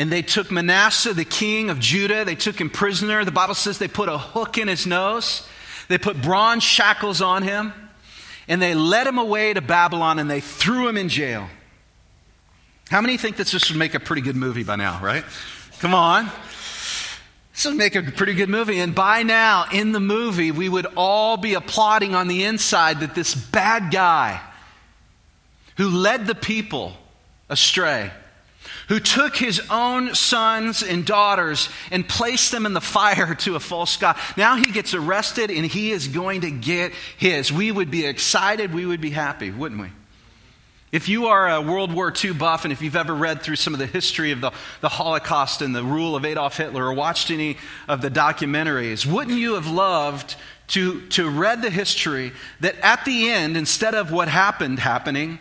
and 0.00 0.10
they 0.10 0.22
took 0.22 0.50
Manasseh, 0.50 1.12
the 1.12 1.26
king 1.26 1.68
of 1.68 1.78
Judah, 1.78 2.24
they 2.24 2.34
took 2.34 2.58
him 2.58 2.70
prisoner. 2.70 3.22
The 3.22 3.30
Bible 3.30 3.54
says 3.54 3.76
they 3.76 3.86
put 3.86 4.08
a 4.08 4.16
hook 4.16 4.56
in 4.56 4.66
his 4.66 4.86
nose, 4.86 5.46
they 5.88 5.98
put 5.98 6.22
bronze 6.22 6.62
shackles 6.62 7.20
on 7.20 7.42
him, 7.42 7.74
and 8.48 8.62
they 8.62 8.74
led 8.74 9.06
him 9.06 9.18
away 9.18 9.52
to 9.52 9.60
Babylon 9.60 10.18
and 10.18 10.30
they 10.30 10.40
threw 10.40 10.88
him 10.88 10.96
in 10.96 11.10
jail. 11.10 11.50
How 12.88 13.02
many 13.02 13.18
think 13.18 13.36
that 13.36 13.48
this 13.48 13.68
would 13.68 13.78
make 13.78 13.92
a 13.92 14.00
pretty 14.00 14.22
good 14.22 14.36
movie 14.36 14.64
by 14.64 14.76
now, 14.76 14.98
right? 15.02 15.22
Come 15.80 15.92
on. 15.92 16.30
This 17.52 17.66
would 17.66 17.76
make 17.76 17.94
a 17.94 18.02
pretty 18.02 18.32
good 18.32 18.48
movie. 18.48 18.80
And 18.80 18.94
by 18.94 19.22
now, 19.22 19.66
in 19.70 19.92
the 19.92 20.00
movie, 20.00 20.50
we 20.50 20.70
would 20.70 20.86
all 20.96 21.36
be 21.36 21.52
applauding 21.52 22.14
on 22.14 22.26
the 22.26 22.44
inside 22.44 23.00
that 23.00 23.14
this 23.14 23.34
bad 23.34 23.92
guy 23.92 24.40
who 25.76 25.90
led 25.90 26.26
the 26.26 26.34
people 26.34 26.94
astray 27.50 28.10
who 28.90 28.98
took 28.98 29.36
his 29.36 29.62
own 29.70 30.16
sons 30.16 30.82
and 30.82 31.06
daughters 31.06 31.68
and 31.92 32.06
placed 32.08 32.50
them 32.50 32.66
in 32.66 32.72
the 32.72 32.80
fire 32.80 33.36
to 33.36 33.54
a 33.54 33.60
false 33.60 33.96
god. 33.96 34.18
Now 34.36 34.56
he 34.56 34.72
gets 34.72 34.94
arrested 34.94 35.48
and 35.48 35.64
he 35.64 35.92
is 35.92 36.08
going 36.08 36.40
to 36.40 36.50
get 36.50 36.92
his. 37.16 37.52
We 37.52 37.70
would 37.70 37.92
be 37.92 38.04
excited, 38.04 38.74
we 38.74 38.84
would 38.84 39.00
be 39.00 39.10
happy, 39.10 39.52
wouldn't 39.52 39.80
we? 39.80 39.90
If 40.90 41.08
you 41.08 41.26
are 41.26 41.48
a 41.48 41.60
World 41.60 41.94
War 41.94 42.12
II 42.12 42.32
buff 42.32 42.64
and 42.64 42.72
if 42.72 42.82
you've 42.82 42.96
ever 42.96 43.14
read 43.14 43.42
through 43.42 43.56
some 43.56 43.74
of 43.74 43.78
the 43.78 43.86
history 43.86 44.32
of 44.32 44.40
the, 44.40 44.50
the 44.80 44.88
Holocaust 44.88 45.62
and 45.62 45.72
the 45.72 45.84
rule 45.84 46.16
of 46.16 46.24
Adolf 46.24 46.56
Hitler 46.56 46.84
or 46.84 46.92
watched 46.92 47.30
any 47.30 47.58
of 47.86 48.00
the 48.00 48.10
documentaries, 48.10 49.06
wouldn't 49.06 49.38
you 49.38 49.54
have 49.54 49.68
loved 49.68 50.34
to, 50.66 51.06
to 51.10 51.30
read 51.30 51.62
the 51.62 51.70
history 51.70 52.32
that 52.58 52.74
at 52.82 53.04
the 53.04 53.30
end, 53.30 53.56
instead 53.56 53.94
of 53.94 54.10
what 54.10 54.26
happened 54.26 54.80
happening, 54.80 55.38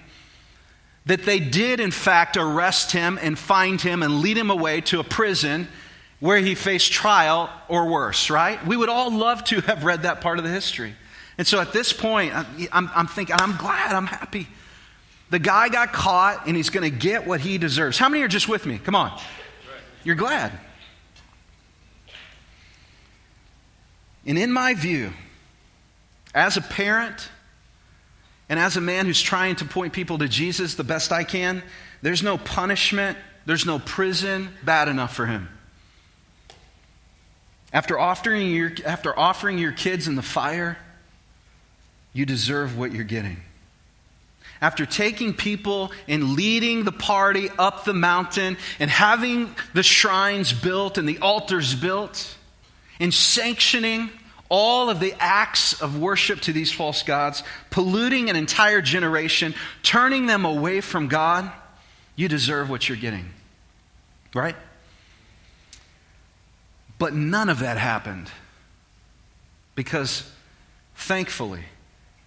that 1.10 1.26
they 1.26 1.40
did, 1.40 1.80
in 1.80 1.90
fact, 1.90 2.38
arrest 2.38 2.92
him 2.92 3.18
and 3.20 3.38
find 3.38 3.82
him 3.82 4.04
and 4.04 4.20
lead 4.20 4.38
him 4.38 4.52
away 4.52 4.80
to 4.80 5.00
a 5.00 5.04
prison 5.04 5.68
where 6.20 6.38
he 6.38 6.54
faced 6.54 6.92
trial 6.92 7.50
or 7.68 7.88
worse, 7.88 8.30
right? 8.30 8.64
We 8.64 8.78
would 8.78 8.90
all 8.90 9.12
love 9.12 9.44
to 9.46 9.62
have 9.62 9.84
read 9.84 10.04
that 10.04 10.22
part 10.22 10.38
of 10.38 10.44
the 10.44 10.52
history. 10.52 10.94
And 11.40 11.48
so 11.48 11.60
at 11.60 11.74
this 11.74 11.94
point, 11.94 12.36
I'm, 12.72 12.92
I'm 12.94 13.08
thinking, 13.08 13.36
I'm 13.40 13.58
glad, 13.58 13.96
I'm 13.96 14.06
happy. 14.06 14.48
The 15.32 15.40
guy 15.40 15.70
got 15.70 15.94
caught 15.94 16.46
and 16.46 16.56
he's 16.56 16.70
going 16.70 16.90
to 16.90 16.96
get 16.96 17.26
what 17.26 17.42
he 17.42 17.58
deserves. 17.58 17.98
How 17.98 18.08
many 18.08 18.22
are 18.22 18.28
just 18.28 18.48
with 18.48 18.68
me? 18.68 18.78
Come 18.78 18.94
on. 18.94 19.20
You're 20.04 20.16
glad. 20.16 20.52
And 24.28 24.38
in 24.38 24.52
my 24.52 24.76
view, 24.76 25.12
as 26.36 26.56
a 26.56 26.62
parent, 26.62 27.30
and 28.50 28.60
as 28.60 28.76
a 28.76 28.82
man 28.82 29.06
who's 29.06 29.22
trying 29.22 29.56
to 29.58 29.66
point 29.66 29.94
people 29.94 30.18
to 30.18 30.28
Jesus 30.28 30.74
the 30.74 30.84
best 30.84 31.12
I 31.12 31.24
can, 31.24 31.62
there's 32.02 32.24
no 32.24 32.38
punishment, 32.38 33.18
there's 33.46 33.66
no 33.66 33.78
prison 33.78 34.50
bad 34.64 34.88
enough 34.88 35.16
for 35.16 35.28
him. 35.28 35.50
After 37.72 38.00
offering 38.00 38.50
your, 38.50 38.72
after 38.86 39.18
offering 39.18 39.60
your 39.60 39.72
kids 39.72 40.08
in 40.08 40.16
the 40.16 40.24
fire, 40.24 40.78
you 42.14 42.26
deserve 42.26 42.78
what 42.78 42.92
you're 42.92 43.04
getting. 43.04 43.38
After 44.62 44.86
taking 44.86 45.34
people 45.34 45.92
and 46.08 46.34
leading 46.34 46.84
the 46.84 46.92
party 46.92 47.50
up 47.58 47.86
the 47.86 47.94
mountain 47.94 48.58
and 48.80 48.90
having 48.90 49.56
the 49.74 49.84
shrines 49.84 50.52
built 50.52 50.98
and 50.98 51.08
the 51.08 51.20
altars 51.20 51.76
built 51.76 52.36
and 53.00 53.14
sanctioning 53.14 54.10
all 54.50 54.90
of 54.90 55.00
the 55.00 55.14
acts 55.20 55.80
of 55.80 56.00
worship 56.00 56.42
to 56.42 56.54
these 56.54 56.72
false 56.72 57.04
gods, 57.04 57.44
polluting 57.70 58.30
an 58.30 58.36
entire 58.36 58.82
generation, 58.82 59.54
turning 59.84 60.26
them 60.26 60.44
away 60.44 60.82
from 60.82 61.08
God, 61.08 61.52
you 62.16 62.28
deserve 62.28 62.70
what 62.70 62.90
you're 62.90 62.98
getting. 62.98 63.30
Right? 64.34 64.56
But 66.98 67.14
none 67.14 67.50
of 67.50 67.60
that 67.60 67.78
happened 67.78 68.30
because, 69.76 70.30
thankfully, 70.96 71.64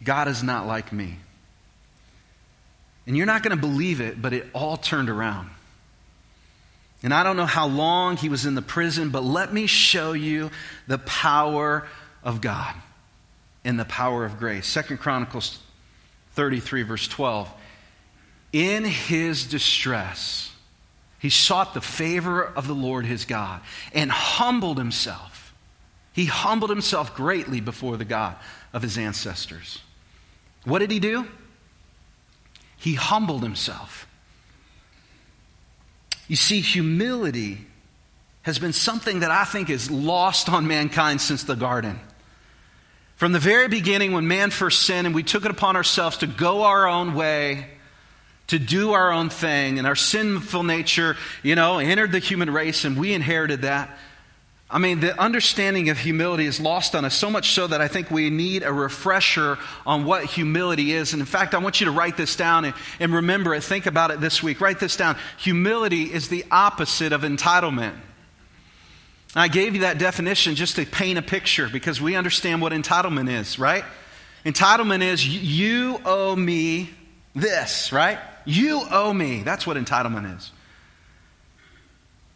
God 0.03 0.29
is 0.29 0.43
not 0.43 0.67
like 0.67 0.93
me. 0.93 1.19
And 3.07 3.17
you're 3.17 3.27
not 3.27 3.43
going 3.43 3.55
to 3.57 3.61
believe 3.61 4.01
it, 4.01 4.23
but 4.23 4.33
it 4.33 4.47
all 4.55 4.77
turned 4.77 5.11
around. 5.11 5.51
And 7.03 7.13
I 7.13 7.25
don't 7.25 7.37
know 7.37 7.47
how 7.47 7.67
long 7.67 8.17
he 8.17 8.29
was 8.29 8.47
in 8.47 8.55
the 8.55 8.63
prison, 8.63 9.11
but 9.11 9.25
let 9.25 9.53
me 9.53 9.67
show 9.67 10.13
you 10.13 10.51
the 10.87 10.99
power 10.99 11.87
of 12.25 12.41
God 12.41 12.75
in 13.65 13.77
the 13.77 13.85
power 13.85 14.25
of 14.25 14.39
grace. 14.39 14.67
Second 14.67 14.99
Chronicles 14.99 15.59
33, 16.33 16.83
verse 16.83 17.09
12. 17.09 17.51
in 18.53 18.85
his 18.85 19.47
distress, 19.47 20.53
he 21.19 21.31
sought 21.31 21.75
the 21.75 21.81
favor 21.81 22.43
of 22.43 22.67
the 22.67 22.75
Lord 22.75 23.07
his 23.07 23.25
God 23.25 23.61
and 23.95 24.11
humbled 24.11 24.79
himself. 24.79 25.55
He 26.13 26.27
humbled 26.27 26.69
himself 26.69 27.15
greatly 27.15 27.61
before 27.61 27.97
the 27.97 28.05
God 28.05 28.37
of 28.73 28.83
his 28.83 28.99
ancestors. 28.99 29.81
What 30.65 30.81
did 30.81 30.91
he 30.91 31.01
do? 31.01 31.27
He 32.77 32.95
humbled 32.95 33.43
himself. 33.43 34.07
You 36.29 36.37
see, 36.37 36.61
humility 36.61 37.67
has 38.43 38.59
been 38.59 38.73
something 38.73 39.21
that 39.21 39.31
I 39.31 39.45
think 39.45 39.71
is 39.71 39.91
lost 39.91 40.49
on 40.49 40.67
mankind 40.67 41.21
since 41.21 41.45
the 41.45 41.55
garden. 41.55 42.01
From 43.23 43.31
the 43.31 43.39
very 43.39 43.69
beginning, 43.69 44.11
when 44.15 44.27
man 44.27 44.51
first 44.51 44.83
sinned 44.83 45.07
and 45.07 45.15
we 45.15 45.23
took 45.23 45.45
it 45.45 45.53
upon 45.53 45.77
ourselves 45.77 46.17
to 46.17 46.27
go 46.27 46.65
our 46.65 46.89
own 46.89 47.15
way, 47.15 47.69
to 48.49 48.59
do 48.59 48.95
our 48.95 49.13
own 49.13 49.29
thing, 49.31 49.79
and 49.79 49.87
our 49.87 49.95
sinful 49.95 50.65
nature, 50.65 51.17
you 51.41 51.55
know, 51.55 51.79
entered 51.79 52.11
the 52.11 52.19
human 52.19 52.51
race 52.51 52.85
and 52.85 52.99
we 52.99 53.15
inherited 53.15 53.63
that. 53.63 53.97
I 54.69 54.79
mean, 54.79 54.99
the 54.99 55.17
understanding 55.23 55.89
of 55.89 55.99
humility 55.99 56.47
is 56.47 56.59
lost 56.59 56.97
on 56.97 57.05
us 57.05 57.15
so 57.15 57.31
much 57.31 57.51
so 57.51 57.69
that 57.69 57.81
I 57.81 57.87
think 57.87 58.11
we 58.11 58.29
need 58.29 58.65
a 58.65 58.73
refresher 58.73 59.57
on 59.87 60.05
what 60.05 60.25
humility 60.25 60.91
is. 60.91 61.13
And 61.13 61.21
in 61.21 61.27
fact, 61.27 61.55
I 61.55 61.59
want 61.59 61.81
you 61.81 61.85
to 61.85 61.93
write 61.93 62.17
this 62.17 62.35
down 62.35 62.65
and, 62.65 62.75
and 62.99 63.15
remember 63.15 63.55
it. 63.55 63.63
Think 63.63 63.87
about 63.87 64.11
it 64.11 64.21
this 64.21 64.43
week. 64.43 64.61
Write 64.61 64.81
this 64.81 64.97
down. 64.97 65.17
Humility 65.39 66.13
is 66.13 66.29
the 66.29 66.45
opposite 66.51 67.13
of 67.13 67.23
entitlement. 67.23 67.95
I 69.35 69.49
gave 69.49 69.75
you 69.75 69.81
that 69.83 69.99
definition 69.99 70.55
just 70.55 70.77
to 70.77 70.85
paint 70.85 71.19
a 71.19 71.23
picture 71.23 71.69
because 71.69 72.01
we 72.01 72.17
understand 72.17 72.61
what 72.61 72.73
entitlement 72.73 73.31
is, 73.31 73.59
right? 73.59 73.85
Entitlement 74.45 75.03
is 75.03 75.27
you 75.27 76.01
owe 76.05 76.37
me 76.37 76.91
this, 77.35 77.93
right? 77.93 78.19
You 78.45 78.83
owe 78.91 79.13
me. 79.13 79.43
That's 79.43 79.67
what 79.67 79.77
entitlement 79.77 80.37
is. 80.37 80.53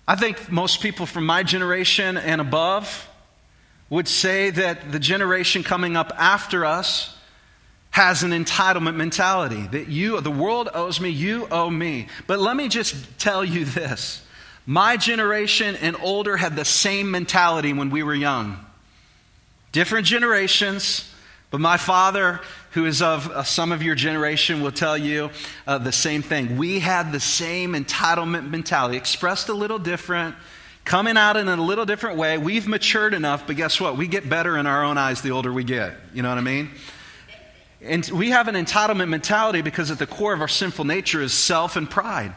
I 0.08 0.14
think 0.14 0.50
most 0.50 0.80
people 0.80 1.04
from 1.04 1.26
my 1.26 1.42
generation 1.42 2.16
and 2.16 2.40
above 2.40 3.08
would 3.90 4.08
say 4.08 4.50
that 4.50 4.92
the 4.92 4.98
generation 4.98 5.62
coming 5.62 5.96
up 5.96 6.12
after 6.16 6.64
us 6.64 7.16
has 7.90 8.22
an 8.22 8.30
entitlement 8.30 8.94
mentality 8.96 9.66
that 9.68 9.88
you 9.88 10.20
the 10.20 10.30
world 10.30 10.68
owes 10.74 11.00
me 11.00 11.08
you 11.08 11.48
owe 11.50 11.70
me 11.70 12.08
but 12.26 12.38
let 12.38 12.54
me 12.54 12.68
just 12.68 12.94
tell 13.18 13.42
you 13.42 13.64
this 13.64 14.22
my 14.66 14.96
generation 14.96 15.76
and 15.76 15.96
older 16.02 16.36
had 16.36 16.56
the 16.56 16.64
same 16.64 17.10
mentality 17.10 17.72
when 17.72 17.90
we 17.90 18.02
were 18.02 18.14
young 18.14 18.58
different 19.72 20.06
generations 20.06 21.12
but 21.50 21.60
my 21.60 21.76
father, 21.76 22.40
who 22.72 22.86
is 22.86 23.00
of 23.00 23.30
uh, 23.30 23.42
some 23.44 23.70
of 23.72 23.82
your 23.82 23.94
generation, 23.94 24.62
will 24.62 24.72
tell 24.72 24.98
you 24.98 25.30
uh, 25.66 25.78
the 25.78 25.92
same 25.92 26.22
thing. 26.22 26.56
We 26.56 26.80
had 26.80 27.12
the 27.12 27.20
same 27.20 27.72
entitlement 27.72 28.50
mentality, 28.50 28.96
expressed 28.96 29.48
a 29.48 29.54
little 29.54 29.78
different, 29.78 30.34
coming 30.84 31.16
out 31.16 31.36
in 31.36 31.48
a 31.48 31.56
little 31.56 31.86
different 31.86 32.16
way. 32.18 32.36
We've 32.36 32.66
matured 32.66 33.14
enough, 33.14 33.46
but 33.46 33.56
guess 33.56 33.80
what? 33.80 33.96
We 33.96 34.08
get 34.08 34.28
better 34.28 34.58
in 34.58 34.66
our 34.66 34.84
own 34.84 34.98
eyes 34.98 35.22
the 35.22 35.30
older 35.30 35.52
we 35.52 35.64
get. 35.64 35.94
You 36.12 36.22
know 36.22 36.28
what 36.28 36.38
I 36.38 36.42
mean? 36.42 36.70
And 37.80 38.04
we 38.10 38.30
have 38.30 38.48
an 38.48 38.54
entitlement 38.56 39.08
mentality 39.08 39.62
because 39.62 39.90
at 39.90 39.98
the 39.98 40.06
core 40.06 40.34
of 40.34 40.40
our 40.40 40.48
sinful 40.48 40.84
nature 40.84 41.22
is 41.22 41.32
self 41.32 41.76
and 41.76 41.88
pride. 41.88 42.34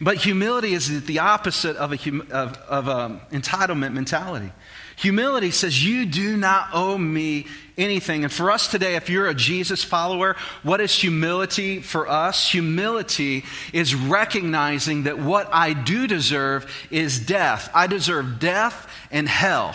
But 0.00 0.16
humility 0.16 0.72
is 0.72 1.04
the 1.04 1.18
opposite 1.18 1.76
of, 1.76 1.92
of, 1.92 2.56
of 2.56 2.88
a 2.88 2.90
um, 2.90 3.20
entitlement 3.32 3.92
mentality. 3.92 4.50
Humility 4.96 5.50
says, 5.50 5.84
You 5.84 6.06
do 6.06 6.36
not 6.36 6.68
owe 6.72 6.96
me 6.96 7.46
anything. 7.76 8.24
And 8.24 8.32
for 8.32 8.50
us 8.50 8.68
today, 8.68 8.96
if 8.96 9.10
you're 9.10 9.28
a 9.28 9.34
Jesus 9.34 9.84
follower, 9.84 10.36
what 10.62 10.80
is 10.80 10.94
humility 10.94 11.80
for 11.80 12.08
us? 12.08 12.50
Humility 12.50 13.44
is 13.72 13.94
recognizing 13.94 15.04
that 15.04 15.18
what 15.18 15.48
I 15.52 15.74
do 15.74 16.06
deserve 16.06 16.70
is 16.90 17.20
death. 17.20 17.70
I 17.74 17.86
deserve 17.86 18.38
death 18.38 18.90
and 19.10 19.28
hell. 19.28 19.74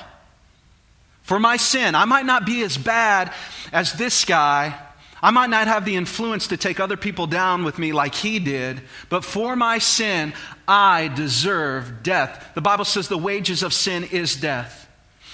For 1.22 1.40
my 1.40 1.58
sin, 1.58 1.96
I 1.96 2.06
might 2.06 2.26
not 2.26 2.46
be 2.46 2.62
as 2.62 2.78
bad 2.78 3.34
as 3.72 3.94
this 3.94 4.26
guy. 4.26 4.80
I 5.26 5.32
might 5.32 5.50
not 5.50 5.68
have 5.68 5.86
the 5.86 5.96
influence 5.96 6.50
to 6.50 6.58
take 6.58 6.80
other 6.80 6.98
people 6.98 7.26
down 7.26 7.64
with 7.64 7.80
me 7.80 7.94
like 7.94 8.14
he 8.14 8.38
did, 8.38 8.80
but 9.10 9.26
for 9.26 9.56
my 9.56 9.80
sin, 9.80 10.34
I 10.68 11.08
deserve 11.08 12.04
death. 12.04 12.52
The 12.54 12.62
Bible 12.62 12.86
says 12.86 13.08
the 13.08 13.18
wages 13.18 13.64
of 13.64 13.74
sin 13.74 14.04
is 14.04 14.36
death. 14.36 14.88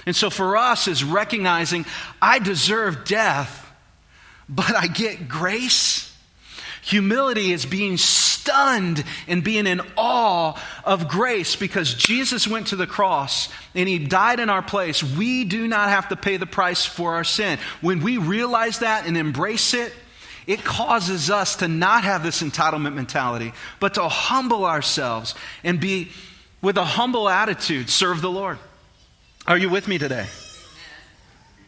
And 0.05 0.15
so 0.15 0.29
for 0.29 0.55
us 0.55 0.87
is 0.87 1.03
recognizing 1.03 1.85
I 2.21 2.39
deserve 2.39 3.03
death, 3.03 3.69
but 4.47 4.73
I 4.73 4.87
get 4.87 5.27
grace. 5.27 6.17
Humility 6.83 7.51
is 7.51 7.65
being 7.65 7.97
stunned 8.41 9.03
and 9.27 9.43
being 9.43 9.67
in 9.67 9.81
awe 9.95 10.59
of 10.83 11.07
grace 11.07 11.55
because 11.55 11.93
Jesus 11.93 12.47
went 12.47 12.67
to 12.67 12.75
the 12.75 12.87
cross 12.87 13.49
and 13.75 13.87
he 13.87 13.99
died 13.99 14.39
in 14.39 14.49
our 14.49 14.61
place. 14.61 15.03
We 15.03 15.43
do 15.43 15.67
not 15.67 15.89
have 15.89 16.09
to 16.09 16.15
pay 16.15 16.37
the 16.37 16.45
price 16.45 16.85
for 16.85 17.13
our 17.15 17.23
sin. 17.23 17.59
When 17.81 18.01
we 18.01 18.17
realize 18.17 18.79
that 18.79 19.05
and 19.05 19.15
embrace 19.15 19.73
it, 19.73 19.93
it 20.47 20.63
causes 20.63 21.29
us 21.29 21.57
to 21.57 21.67
not 21.67 22.03
have 22.03 22.23
this 22.23 22.41
entitlement 22.41 22.95
mentality, 22.95 23.53
but 23.79 23.93
to 23.93 24.07
humble 24.07 24.65
ourselves 24.65 25.35
and 25.63 25.79
be 25.79 26.09
with 26.61 26.77
a 26.77 26.83
humble 26.83 27.29
attitude, 27.29 27.89
serve 27.89 28.21
the 28.21 28.31
Lord. 28.31 28.57
Are 29.47 29.57
you 29.57 29.69
with 29.69 29.87
me 29.87 29.97
today? 29.97 30.27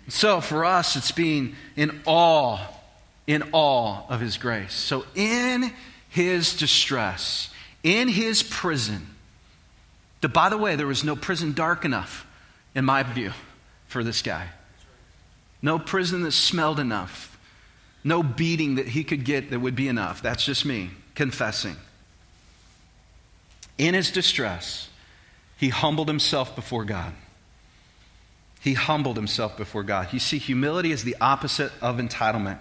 So 0.09 0.41
for 0.41 0.65
us, 0.65 0.95
it's 0.95 1.11
being 1.11 1.55
in 1.75 2.01
awe, 2.05 2.59
in 3.25 3.43
awe 3.51 4.03
of 4.09 4.19
His 4.19 4.37
grace. 4.37 4.73
So 4.73 5.05
in 5.15 5.71
His 6.13 6.55
distress, 6.55 7.49
in 7.81 8.07
His 8.07 8.43
prison, 8.43 9.07
the, 10.21 10.29
by 10.29 10.49
the 10.49 10.59
way, 10.59 10.75
there 10.75 10.85
was 10.85 11.03
no 11.03 11.15
prison 11.15 11.53
dark 11.53 11.85
enough, 11.85 12.27
in 12.75 12.85
my 12.85 13.01
view, 13.01 13.33
for 13.87 14.03
this 14.03 14.21
guy. 14.21 14.49
No 15.59 15.79
prison 15.79 16.21
that 16.21 16.33
smelled 16.33 16.79
enough. 16.79 17.35
No 18.03 18.21
beating 18.21 18.75
that 18.75 18.87
he 18.87 19.03
could 19.03 19.25
get 19.25 19.49
that 19.49 19.59
would 19.59 19.75
be 19.75 19.87
enough. 19.87 20.21
That's 20.21 20.45
just 20.45 20.65
me 20.65 20.91
confessing. 21.15 21.77
In 23.79 23.95
his 23.95 24.11
distress, 24.11 24.89
he 25.57 25.69
humbled 25.69 26.09
himself 26.09 26.55
before 26.55 26.85
God. 26.85 27.11
He 28.59 28.73
humbled 28.73 29.15
himself 29.15 29.57
before 29.57 29.81
God. 29.81 30.13
You 30.13 30.19
see, 30.19 30.37
humility 30.37 30.91
is 30.91 31.03
the 31.03 31.17
opposite 31.19 31.71
of 31.81 31.97
entitlement. 31.97 32.59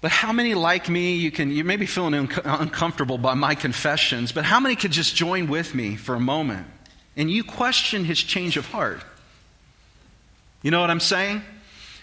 But 0.00 0.10
how 0.10 0.32
many 0.32 0.54
like 0.54 0.88
me, 0.88 1.16
you 1.16 1.30
can, 1.30 1.50
you 1.50 1.64
may 1.64 1.76
be 1.76 1.86
feeling 1.86 2.14
un- 2.14 2.28
uncomfortable 2.44 3.18
by 3.18 3.34
my 3.34 3.54
confessions, 3.54 4.32
but 4.32 4.44
how 4.44 4.60
many 4.60 4.76
could 4.76 4.92
just 4.92 5.16
join 5.16 5.48
with 5.48 5.74
me 5.74 5.96
for 5.96 6.14
a 6.14 6.20
moment 6.20 6.66
and 7.16 7.30
you 7.30 7.42
question 7.42 8.04
his 8.04 8.22
change 8.22 8.56
of 8.56 8.66
heart? 8.66 9.02
You 10.62 10.70
know 10.70 10.80
what 10.80 10.90
I'm 10.90 11.00
saying? 11.00 11.42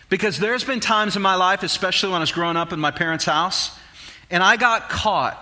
Because 0.09 0.39
there's 0.39 0.63
been 0.63 0.79
times 0.79 1.15
in 1.15 1.21
my 1.21 1.35
life, 1.35 1.63
especially 1.63 2.09
when 2.09 2.17
I 2.17 2.19
was 2.21 2.31
growing 2.31 2.57
up 2.57 2.73
in 2.73 2.79
my 2.79 2.91
parents' 2.91 3.25
house, 3.25 3.77
and 4.29 4.43
I 4.43 4.57
got 4.57 4.89
caught 4.89 5.39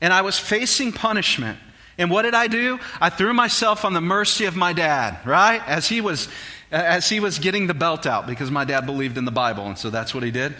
and 0.00 0.12
I 0.12 0.22
was 0.22 0.38
facing 0.38 0.92
punishment. 0.92 1.58
And 1.96 2.10
what 2.10 2.22
did 2.22 2.34
I 2.34 2.48
do? 2.48 2.78
I 3.00 3.10
threw 3.10 3.32
myself 3.32 3.84
on 3.84 3.92
the 3.92 4.00
mercy 4.00 4.46
of 4.46 4.56
my 4.56 4.72
dad, 4.72 5.24
right? 5.24 5.62
As 5.66 5.88
he 5.88 6.00
was, 6.00 6.28
as 6.70 7.08
he 7.08 7.20
was 7.20 7.38
getting 7.38 7.68
the 7.68 7.74
belt 7.74 8.04
out, 8.04 8.26
because 8.26 8.50
my 8.50 8.64
dad 8.64 8.84
believed 8.84 9.16
in 9.16 9.24
the 9.24 9.30
Bible, 9.30 9.66
and 9.66 9.78
so 9.78 9.90
that's 9.90 10.12
what 10.12 10.24
he 10.24 10.30
did. 10.30 10.54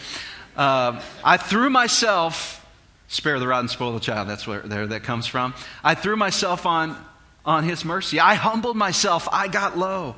Uh, 0.57 1.03
I 1.25 1.37
threw 1.37 1.69
myself, 1.71 2.65
spare 3.09 3.39
the 3.39 3.47
rod 3.49 3.61
and 3.61 3.71
spoil 3.71 3.93
the 3.93 4.01
child, 4.01 4.29
that's 4.29 4.47
where 4.47 4.61
there 4.61 4.87
that 4.87 5.03
comes 5.03 5.27
from. 5.27 5.55
I 5.83 5.95
threw 5.95 6.17
myself 6.17 6.67
on, 6.67 6.97
on 7.45 7.65
his 7.65 7.85
mercy. 7.85 8.21
I 8.21 8.35
humbled 8.35 8.77
myself. 8.77 9.29
I 9.31 9.49
got 9.49 9.77
low. 9.77 10.17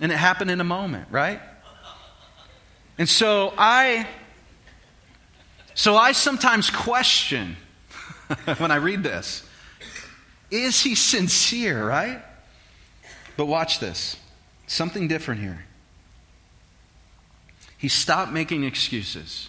And 0.00 0.10
it 0.10 0.16
happened 0.16 0.50
in 0.50 0.60
a 0.60 0.64
moment, 0.64 1.06
right? 1.10 1.40
And 2.98 3.08
so 3.08 3.54
I, 3.56 4.06
so 5.74 5.96
I 5.96 6.12
sometimes 6.12 6.70
question 6.70 7.56
when 8.58 8.70
I 8.70 8.76
read 8.76 9.02
this. 9.02 9.44
Is 10.50 10.82
he 10.82 10.94
sincere, 10.94 11.86
right? 11.86 12.22
But 13.36 13.46
watch 13.46 13.80
this 13.80 14.16
something 14.66 15.08
different 15.08 15.40
here. 15.40 15.64
He 17.82 17.88
stopped 17.88 18.30
making 18.30 18.62
excuses. 18.62 19.48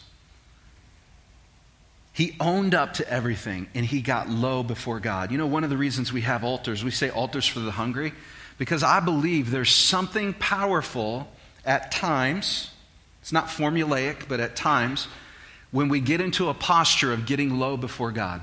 He 2.14 2.36
owned 2.40 2.74
up 2.74 2.94
to 2.94 3.08
everything 3.08 3.68
and 3.76 3.86
he 3.86 4.02
got 4.02 4.28
low 4.28 4.64
before 4.64 5.00
God. 5.00 5.32
You 5.32 5.38
know, 5.38 5.46
one 5.46 5.64
of 5.64 5.70
the 5.70 5.78
reasons 5.78 6.12
we 6.12 6.22
have 6.22 6.44
altars, 6.44 6.84
we 6.84 6.90
say 6.90 7.12
altars 7.12 7.46
for 7.46 7.60
the 7.60 7.70
hungry, 7.70 8.12
because 8.58 8.82
I 8.82 9.02
believe 9.02 9.52
there's 9.52 9.70
something 9.70 10.34
powerful 10.34 11.28
at 11.64 11.92
times, 11.92 12.72
it's 13.22 13.32
not 13.32 13.50
formulaic, 13.50 14.28
but 14.28 14.40
at 14.40 14.56
times, 14.56 15.08
when 15.70 15.88
we 15.88 16.00
get 16.00 16.20
into 16.20 16.50
a 16.50 16.56
posture 16.56 17.14
of 17.14 17.28
getting 17.28 17.60
low 17.60 17.78
before 17.78 18.12
God. 18.12 18.42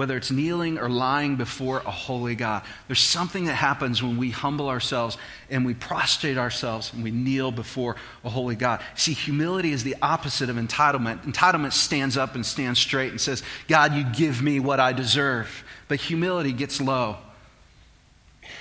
Whether 0.00 0.16
it's 0.16 0.30
kneeling 0.30 0.78
or 0.78 0.88
lying 0.88 1.36
before 1.36 1.80
a 1.80 1.90
holy 1.90 2.34
God. 2.34 2.62
There's 2.86 3.02
something 3.02 3.44
that 3.44 3.56
happens 3.56 4.02
when 4.02 4.16
we 4.16 4.30
humble 4.30 4.70
ourselves 4.70 5.18
and 5.50 5.62
we 5.62 5.74
prostrate 5.74 6.38
ourselves 6.38 6.90
and 6.94 7.04
we 7.04 7.10
kneel 7.10 7.50
before 7.52 7.96
a 8.24 8.30
holy 8.30 8.56
God. 8.56 8.80
See, 8.94 9.12
humility 9.12 9.72
is 9.72 9.84
the 9.84 9.96
opposite 10.00 10.48
of 10.48 10.56
entitlement. 10.56 11.30
Entitlement 11.30 11.74
stands 11.74 12.16
up 12.16 12.34
and 12.34 12.46
stands 12.46 12.80
straight 12.80 13.10
and 13.10 13.20
says, 13.20 13.42
God, 13.68 13.92
you 13.92 14.04
give 14.04 14.40
me 14.40 14.58
what 14.58 14.80
I 14.80 14.94
deserve. 14.94 15.64
But 15.86 16.00
humility 16.00 16.52
gets 16.52 16.80
low. 16.80 17.18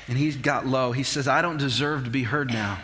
And 0.09 0.17
he 0.17 0.33
got 0.33 0.67
low. 0.67 0.91
He 0.91 1.03
says, 1.03 1.29
I 1.29 1.41
don't 1.41 1.55
deserve 1.55 2.03
to 2.03 2.09
be 2.09 2.23
heard 2.23 2.51
now, 2.51 2.79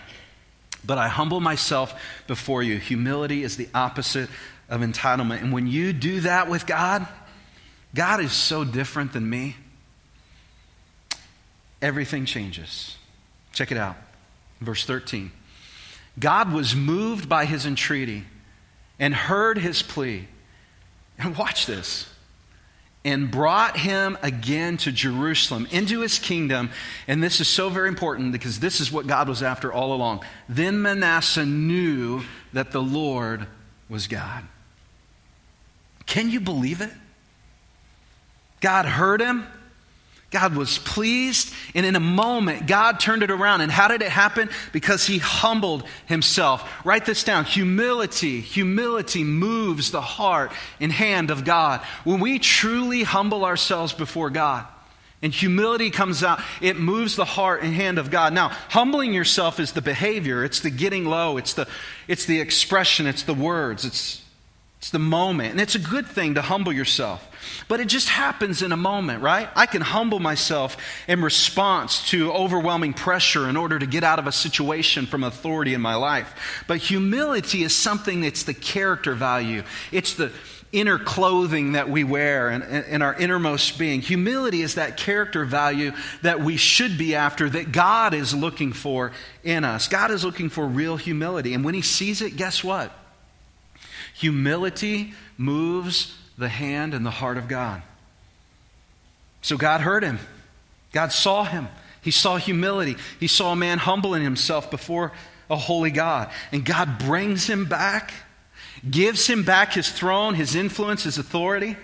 but 0.85 0.97
I 0.97 1.09
humble 1.09 1.41
myself 1.41 1.93
before 2.25 2.63
you. 2.63 2.77
Humility 2.77 3.43
is 3.43 3.57
the 3.57 3.67
opposite 3.75 4.29
of 4.69 4.79
entitlement. 4.79 5.41
And 5.41 5.51
when 5.51 5.67
you 5.67 5.91
do 5.91 6.21
that 6.21 6.49
with 6.49 6.65
God, 6.65 7.05
God 7.95 8.19
is 8.19 8.33
so 8.33 8.63
different 8.63 9.13
than 9.13 9.27
me. 9.27 9.55
Everything 11.81 12.25
changes. 12.25 12.97
Check 13.53 13.71
it 13.71 13.77
out. 13.77 13.95
Verse 14.59 14.85
13. 14.85 15.31
God 16.19 16.51
was 16.51 16.75
moved 16.75 17.27
by 17.27 17.45
his 17.45 17.65
entreaty 17.65 18.25
and 18.99 19.13
heard 19.13 19.57
his 19.57 19.81
plea. 19.81 20.27
And 21.17 21.37
watch 21.37 21.65
this. 21.65 22.09
And 23.05 23.31
brought 23.31 23.77
him 23.77 24.17
again 24.21 24.77
to 24.77 24.91
Jerusalem, 24.91 25.67
into 25.71 26.01
his 26.01 26.19
kingdom. 26.19 26.71
And 27.07 27.23
this 27.23 27.39
is 27.39 27.47
so 27.47 27.69
very 27.69 27.87
important 27.87 28.33
because 28.33 28.59
this 28.59 28.81
is 28.81 28.91
what 28.91 29.07
God 29.07 29.29
was 29.29 29.41
after 29.41 29.71
all 29.71 29.93
along. 29.93 30.25
Then 30.49 30.81
Manasseh 30.81 31.45
knew 31.45 32.23
that 32.51 32.71
the 32.71 32.81
Lord 32.81 33.47
was 33.87 34.07
God. 34.07 34.43
Can 36.05 36.29
you 36.29 36.41
believe 36.41 36.81
it? 36.81 36.91
God 38.65 38.87
heard 38.87 39.21
him. 39.21 39.45
God 40.31 40.55
was 40.55 40.79
pleased. 40.79 41.53
And 41.75 41.85
in 41.85 41.95
a 41.95 41.99
moment, 41.99 42.65
God 42.65 42.99
turned 42.99 43.21
it 43.21 43.29
around. 43.29 43.61
And 43.61 43.71
how 43.71 43.87
did 43.87 44.01
it 44.01 44.09
happen? 44.09 44.49
Because 44.73 45.05
he 45.05 45.19
humbled 45.19 45.83
himself. 46.07 46.67
Write 46.83 47.05
this 47.05 47.23
down. 47.23 47.45
Humility, 47.45 48.41
humility 48.41 49.23
moves 49.23 49.91
the 49.91 50.01
heart 50.01 50.51
and 50.79 50.91
hand 50.91 51.29
of 51.29 51.45
God. 51.45 51.81
When 52.05 52.19
we 52.19 52.39
truly 52.39 53.03
humble 53.03 53.45
ourselves 53.45 53.93
before 53.93 54.31
God, 54.31 54.65
and 55.21 55.31
humility 55.31 55.91
comes 55.91 56.23
out, 56.23 56.41
it 56.59 56.79
moves 56.79 57.15
the 57.15 57.23
heart 57.23 57.61
and 57.61 57.71
hand 57.71 57.99
of 57.99 58.09
God. 58.09 58.33
Now, 58.33 58.49
humbling 58.69 59.13
yourself 59.13 59.59
is 59.59 59.73
the 59.73 59.81
behavior, 59.81 60.43
it's 60.43 60.61
the 60.61 60.71
getting 60.71 61.05
low, 61.05 61.37
it's 61.37 61.53
the, 61.53 61.67
it's 62.07 62.25
the 62.25 62.41
expression, 62.41 63.05
it's 63.05 63.23
the 63.23 63.35
words, 63.35 63.85
it's, 63.85 64.24
it's 64.85 64.91
the 64.91 64.99
moment. 64.99 65.49
And 65.49 65.59
it's 65.59 65.73
a 65.73 65.79
good 65.79 66.05
thing 66.05 66.35
to 66.35 66.43
humble 66.43 66.71
yourself. 66.71 67.27
But 67.67 67.79
it 67.79 67.87
just 67.87 68.07
happens 68.07 68.61
in 68.61 68.71
a 68.71 68.77
moment, 68.77 69.23
right? 69.23 69.49
I 69.55 69.65
can 69.65 69.81
humble 69.81 70.19
myself 70.19 70.77
in 71.07 71.23
response 71.23 72.07
to 72.11 72.31
overwhelming 72.31 72.93
pressure 72.93 73.49
in 73.49 73.57
order 73.57 73.79
to 73.79 73.87
get 73.87 74.03
out 74.03 74.19
of 74.19 74.27
a 74.27 74.31
situation 74.31 75.07
from 75.07 75.23
authority 75.23 75.73
in 75.73 75.81
my 75.81 75.95
life. 75.95 76.63
But 76.67 76.77
humility 76.77 77.63
is 77.63 77.73
something 77.73 78.21
that's 78.21 78.43
the 78.43 78.53
character 78.53 79.15
value. 79.15 79.63
It's 79.91 80.13
the 80.13 80.31
inner 80.71 80.99
clothing 80.99 81.71
that 81.71 81.89
we 81.89 82.03
wear 82.03 82.49
and, 82.49 82.63
and, 82.63 83.01
our 83.01 83.15
innermost 83.15 83.79
being. 83.79 84.01
Humility 84.01 84.61
is 84.61 84.75
that 84.75 84.97
character 84.97 85.45
value 85.45 85.93
that 86.21 86.41
we 86.41 86.57
should 86.57 86.95
be 86.95 87.15
after, 87.15 87.49
that 87.49 87.71
God 87.71 88.13
is 88.13 88.35
looking 88.35 88.71
for 88.71 89.13
in 89.43 89.63
us. 89.63 89.87
God 89.87 90.11
is 90.11 90.23
looking 90.23 90.49
for 90.49 90.67
real 90.67 90.97
humility. 90.97 91.55
And 91.55 91.65
when 91.65 91.73
He 91.73 91.81
sees 91.81 92.21
it, 92.21 92.37
guess 92.37 92.63
what? 92.63 92.91
Humility 94.15 95.13
moves 95.37 96.17
the 96.37 96.49
hand 96.49 96.93
and 96.93 97.05
the 97.05 97.11
heart 97.11 97.37
of 97.37 97.47
God. 97.47 97.81
So 99.41 99.57
God 99.57 99.81
heard 99.81 100.03
him. 100.03 100.19
God 100.91 101.11
saw 101.11 101.43
him. 101.43 101.67
He 102.01 102.11
saw 102.11 102.37
humility. 102.37 102.95
He 103.19 103.27
saw 103.27 103.51
a 103.51 103.55
man 103.55 103.77
humbling 103.77 104.23
himself 104.23 104.71
before 104.71 105.11
a 105.49 105.55
holy 105.55 105.91
God. 105.91 106.29
And 106.51 106.63
God 106.63 106.97
brings 106.97 107.47
him 107.47 107.65
back, 107.65 108.13
gives 108.89 109.27
him 109.27 109.43
back 109.43 109.73
his 109.73 109.89
throne, 109.89 110.33
his 110.33 110.55
influence, 110.55 111.03
his 111.03 111.17
authority. 111.17 111.75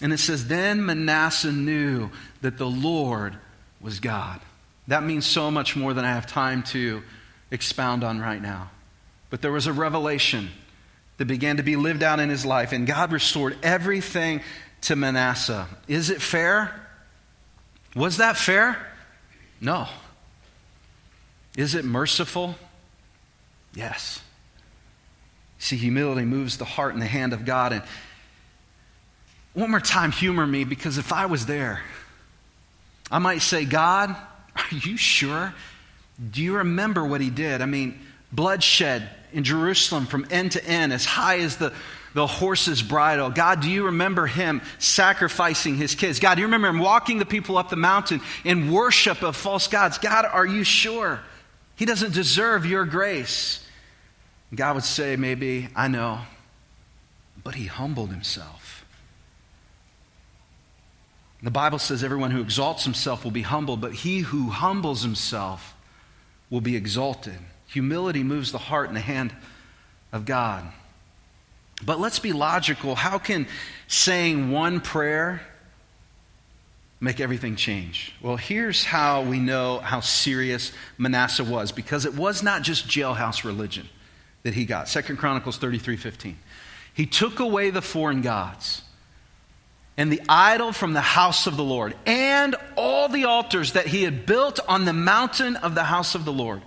And 0.00 0.12
it 0.12 0.18
says, 0.18 0.46
Then 0.46 0.86
Manasseh 0.86 1.52
knew 1.52 2.10
that 2.42 2.58
the 2.58 2.68
Lord 2.68 3.36
was 3.80 3.98
God. 3.98 4.40
That 4.88 5.02
means 5.02 5.26
so 5.26 5.50
much 5.50 5.74
more 5.76 5.94
than 5.94 6.04
I 6.04 6.10
have 6.10 6.26
time 6.26 6.62
to 6.64 7.02
expound 7.50 8.04
on 8.04 8.20
right 8.20 8.40
now. 8.40 8.70
But 9.30 9.42
there 9.42 9.52
was 9.52 9.66
a 9.66 9.72
revelation 9.72 10.50
that 11.18 11.26
began 11.26 11.58
to 11.58 11.62
be 11.62 11.76
lived 11.76 12.02
out 12.02 12.20
in 12.20 12.28
his 12.28 12.44
life, 12.44 12.72
and 12.72 12.86
God 12.86 13.12
restored 13.12 13.56
everything 13.62 14.40
to 14.82 14.96
Manasseh. 14.96 15.68
Is 15.88 16.10
it 16.10 16.20
fair? 16.20 16.74
Was 17.94 18.16
that 18.16 18.36
fair? 18.36 18.76
No. 19.60 19.86
Is 21.56 21.74
it 21.74 21.84
merciful? 21.84 22.56
Yes. 23.74 24.22
See, 25.58 25.76
humility 25.76 26.24
moves 26.24 26.58
the 26.58 26.64
heart 26.64 26.94
and 26.94 27.02
the 27.02 27.06
hand 27.06 27.32
of 27.32 27.44
God. 27.44 27.72
And 27.72 27.82
one 29.54 29.70
more 29.70 29.80
time, 29.80 30.10
humor 30.10 30.46
me 30.46 30.64
because 30.64 30.98
if 30.98 31.12
I 31.12 31.26
was 31.26 31.46
there, 31.46 31.82
I 33.10 33.18
might 33.18 33.42
say, 33.42 33.64
God, 33.64 34.10
are 34.56 34.74
you 34.74 34.96
sure? 34.96 35.54
Do 36.30 36.42
you 36.42 36.56
remember 36.56 37.04
what 37.04 37.20
he 37.20 37.30
did? 37.30 37.60
I 37.60 37.66
mean, 37.66 38.00
bloodshed 38.32 39.08
in 39.32 39.44
Jerusalem 39.44 40.06
from 40.06 40.26
end 40.30 40.52
to 40.52 40.64
end, 40.64 40.92
as 40.92 41.04
high 41.04 41.38
as 41.38 41.56
the, 41.56 41.72
the 42.14 42.26
horse's 42.26 42.82
bridle. 42.82 43.30
God, 43.30 43.60
do 43.60 43.70
you 43.70 43.86
remember 43.86 44.26
him 44.26 44.62
sacrificing 44.78 45.76
his 45.76 45.94
kids? 45.94 46.18
God, 46.18 46.34
do 46.34 46.40
you 46.40 46.46
remember 46.46 46.68
him 46.68 46.78
walking 46.78 47.18
the 47.18 47.26
people 47.26 47.56
up 47.56 47.68
the 47.68 47.76
mountain 47.76 48.20
in 48.44 48.70
worship 48.70 49.22
of 49.22 49.36
false 49.36 49.68
gods? 49.68 49.98
God, 49.98 50.24
are 50.24 50.46
you 50.46 50.64
sure? 50.64 51.20
He 51.76 51.84
doesn't 51.84 52.14
deserve 52.14 52.66
your 52.66 52.84
grace. 52.84 53.66
God 54.54 54.74
would 54.74 54.84
say, 54.84 55.16
maybe, 55.16 55.68
I 55.74 55.88
know, 55.88 56.20
but 57.42 57.54
he 57.54 57.66
humbled 57.66 58.10
himself. 58.10 58.84
The 61.42 61.50
Bible 61.50 61.78
says 61.78 62.04
everyone 62.04 62.30
who 62.30 62.40
exalts 62.40 62.84
himself 62.84 63.24
will 63.24 63.32
be 63.32 63.42
humbled, 63.42 63.80
but 63.80 63.94
he 63.94 64.20
who 64.20 64.50
humbles 64.50 65.02
himself 65.02 65.74
will 66.50 66.60
be 66.60 66.76
exalted. 66.76 67.38
Humility 67.72 68.22
moves 68.22 68.52
the 68.52 68.58
heart 68.58 68.88
and 68.88 68.96
the 68.96 69.00
hand 69.00 69.34
of 70.12 70.24
God. 70.26 70.64
But 71.84 71.98
let's 71.98 72.18
be 72.18 72.32
logical. 72.32 72.94
How 72.94 73.18
can 73.18 73.46
saying 73.88 74.50
one 74.50 74.80
prayer 74.80 75.40
make 77.00 77.18
everything 77.18 77.56
change? 77.56 78.14
Well, 78.20 78.36
here's 78.36 78.84
how 78.84 79.22
we 79.22 79.40
know 79.40 79.78
how 79.78 80.00
serious 80.00 80.70
Manasseh 80.98 81.44
was 81.44 81.72
because 81.72 82.04
it 82.04 82.14
was 82.14 82.42
not 82.42 82.62
just 82.62 82.86
jailhouse 82.86 83.42
religion 83.42 83.88
that 84.42 84.54
he 84.54 84.64
got. 84.64 84.88
Second 84.88 85.16
Chronicles 85.16 85.56
33 85.56 85.96
15. 85.96 86.38
He 86.94 87.06
took 87.06 87.40
away 87.40 87.70
the 87.70 87.82
foreign 87.82 88.20
gods 88.20 88.82
and 89.96 90.12
the 90.12 90.20
idol 90.28 90.72
from 90.72 90.92
the 90.92 91.00
house 91.00 91.46
of 91.46 91.56
the 91.56 91.64
Lord 91.64 91.96
and 92.04 92.54
all 92.76 93.08
the 93.08 93.24
altars 93.24 93.72
that 93.72 93.86
he 93.86 94.02
had 94.02 94.26
built 94.26 94.60
on 94.68 94.84
the 94.84 94.92
mountain 94.92 95.56
of 95.56 95.74
the 95.74 95.84
house 95.84 96.14
of 96.14 96.26
the 96.26 96.32
Lord 96.32 96.60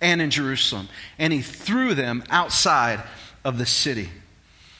and 0.00 0.22
in 0.22 0.30
Jerusalem, 0.30 0.88
and 1.18 1.32
he 1.32 1.42
threw 1.42 1.94
them 1.94 2.22
outside 2.30 3.02
of 3.44 3.58
the 3.58 3.66
city. 3.66 4.10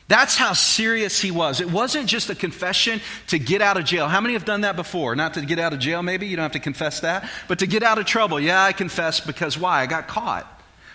That's 0.08 0.36
how 0.36 0.54
serious 0.54 1.20
he 1.20 1.30
was. 1.30 1.60
It 1.60 1.70
wasn't 1.70 2.08
just 2.08 2.30
a 2.30 2.34
confession 2.34 3.00
to 3.26 3.38
get 3.38 3.60
out 3.60 3.76
of 3.76 3.84
jail. 3.84 4.08
How 4.08 4.22
many 4.22 4.32
have 4.32 4.46
done 4.46 4.62
that 4.62 4.74
before? 4.74 5.14
Not 5.14 5.34
to 5.34 5.44
get 5.44 5.58
out 5.58 5.74
of 5.74 5.80
jail, 5.80 6.02
maybe. 6.02 6.26
You 6.26 6.36
don't 6.36 6.44
have 6.44 6.52
to 6.52 6.60
confess 6.60 7.00
that. 7.00 7.28
But 7.46 7.58
to 7.58 7.66
get 7.66 7.82
out 7.82 7.98
of 7.98 8.06
trouble. 8.06 8.40
Yeah, 8.40 8.62
I 8.62 8.72
confess 8.72 9.20
because 9.20 9.58
why? 9.58 9.82
I 9.82 9.86
got 9.86 10.08
caught. 10.08 10.46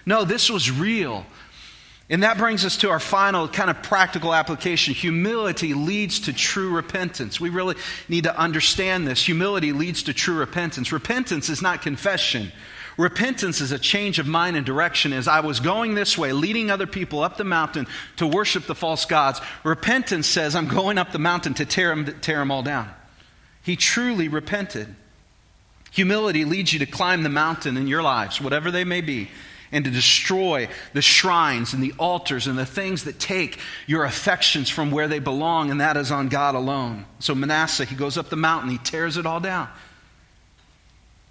No, 0.05 0.25
this 0.25 0.49
was 0.49 0.71
real. 0.71 1.25
And 2.09 2.23
that 2.23 2.39
brings 2.39 2.65
us 2.65 2.77
to 2.77 2.89
our 2.89 2.99
final 2.99 3.47
kind 3.47 3.69
of 3.69 3.83
practical 3.83 4.33
application. 4.33 4.95
Humility 4.95 5.75
leads 5.75 6.21
to 6.21 6.33
true 6.33 6.71
repentance. 6.71 7.39
We 7.39 7.49
really 7.49 7.75
need 8.09 8.23
to 8.23 8.37
understand 8.37 9.07
this. 9.07 9.23
Humility 9.25 9.73
leads 9.73 10.03
to 10.03 10.13
true 10.13 10.35
repentance. 10.35 10.91
Repentance 10.91 11.49
is 11.49 11.61
not 11.61 11.83
confession. 11.83 12.51
Repentance 12.97 13.59
is 13.59 13.71
a 13.71 13.79
change 13.79 14.19
of 14.19 14.27
mind 14.27 14.55
and 14.55 14.65
direction. 14.65 15.13
As 15.13 15.27
I 15.27 15.39
was 15.39 15.59
going 15.59 15.95
this 15.95 16.17
way, 16.17 16.31
leading 16.31 16.69
other 16.69 16.87
people 16.87 17.21
up 17.21 17.37
the 17.37 17.43
mountain 17.43 17.87
to 18.17 18.27
worship 18.27 18.65
the 18.65 18.75
false 18.75 19.05
gods, 19.05 19.41
repentance 19.63 20.27
says, 20.27 20.55
I'm 20.55 20.67
going 20.67 20.97
up 20.97 21.11
the 21.11 21.19
mountain 21.19 21.53
to 21.55 21.65
tear 21.65 21.89
them, 21.89 22.19
tear 22.21 22.39
them 22.39 22.51
all 22.51 22.63
down. 22.63 22.89
He 23.63 23.75
truly 23.75 24.27
repented. 24.27 24.95
Humility 25.91 26.45
leads 26.45 26.73
you 26.73 26.79
to 26.79 26.85
climb 26.85 27.23
the 27.23 27.29
mountain 27.29 27.77
in 27.77 27.87
your 27.87 28.01
lives, 28.01 28.41
whatever 28.41 28.71
they 28.71 28.83
may 28.83 29.01
be, 29.01 29.29
and 29.71 29.85
to 29.85 29.91
destroy 29.91 30.67
the 30.93 31.01
shrines 31.01 31.73
and 31.73 31.81
the 31.81 31.93
altars 31.97 32.45
and 32.45 32.57
the 32.57 32.65
things 32.65 33.05
that 33.05 33.19
take 33.19 33.59
your 33.87 34.03
affections 34.03 34.69
from 34.69 34.91
where 34.91 35.07
they 35.07 35.19
belong, 35.19 35.71
and 35.71 35.81
that 35.81 35.97
is 35.97 36.11
on 36.11 36.29
God 36.29 36.53
alone. 36.55 37.05
So 37.19 37.33
Manasseh, 37.33 37.85
he 37.85 37.95
goes 37.95 38.17
up 38.17 38.29
the 38.29 38.35
mountain, 38.35 38.69
he 38.69 38.77
tears 38.77 39.17
it 39.17 39.25
all 39.25 39.39
down. 39.39 39.67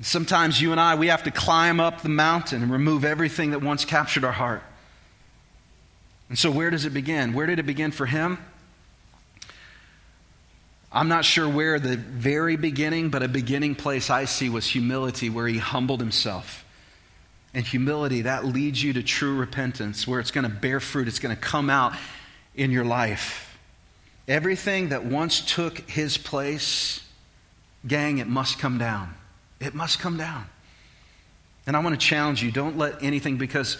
Sometimes 0.02 0.60
you 0.60 0.72
and 0.72 0.80
I, 0.80 0.96
we 0.96 1.06
have 1.06 1.22
to 1.22 1.30
climb 1.30 1.78
up 1.78 2.02
the 2.02 2.08
mountain 2.08 2.62
and 2.62 2.72
remove 2.72 3.04
everything 3.04 3.52
that 3.52 3.62
once 3.62 3.84
captured 3.84 4.24
our 4.24 4.32
heart. 4.32 4.62
And 6.28 6.36
so, 6.36 6.50
where 6.50 6.70
does 6.70 6.84
it 6.84 6.90
begin? 6.90 7.34
Where 7.34 7.46
did 7.46 7.60
it 7.60 7.66
begin 7.66 7.92
for 7.92 8.06
him? 8.06 8.38
I'm 10.90 11.08
not 11.08 11.24
sure 11.24 11.48
where 11.48 11.78
the 11.78 11.96
very 11.96 12.56
beginning, 12.56 13.10
but 13.10 13.22
a 13.22 13.28
beginning 13.28 13.76
place 13.76 14.10
I 14.10 14.24
see 14.24 14.48
was 14.48 14.66
humility, 14.66 15.30
where 15.30 15.46
he 15.46 15.58
humbled 15.58 16.00
himself. 16.00 16.64
And 17.54 17.64
humility, 17.64 18.22
that 18.22 18.44
leads 18.44 18.82
you 18.82 18.92
to 18.94 19.02
true 19.02 19.36
repentance, 19.36 20.06
where 20.06 20.20
it's 20.20 20.30
going 20.32 20.44
to 20.44 20.50
bear 20.50 20.80
fruit, 20.80 21.06
it's 21.06 21.20
going 21.20 21.34
to 21.34 21.40
come 21.40 21.70
out 21.70 21.94
in 22.54 22.72
your 22.72 22.84
life. 22.84 23.56
Everything 24.26 24.88
that 24.88 25.04
once 25.04 25.40
took 25.40 25.78
his 25.88 26.18
place, 26.18 27.06
gang, 27.86 28.18
it 28.18 28.26
must 28.26 28.58
come 28.58 28.78
down. 28.78 29.14
It 29.62 29.74
must 29.74 30.00
come 30.00 30.16
down. 30.16 30.46
And 31.66 31.76
I 31.76 31.80
want 31.80 31.98
to 31.98 32.06
challenge 32.06 32.42
you 32.42 32.50
don't 32.50 32.76
let 32.76 33.02
anything, 33.02 33.36
because 33.36 33.78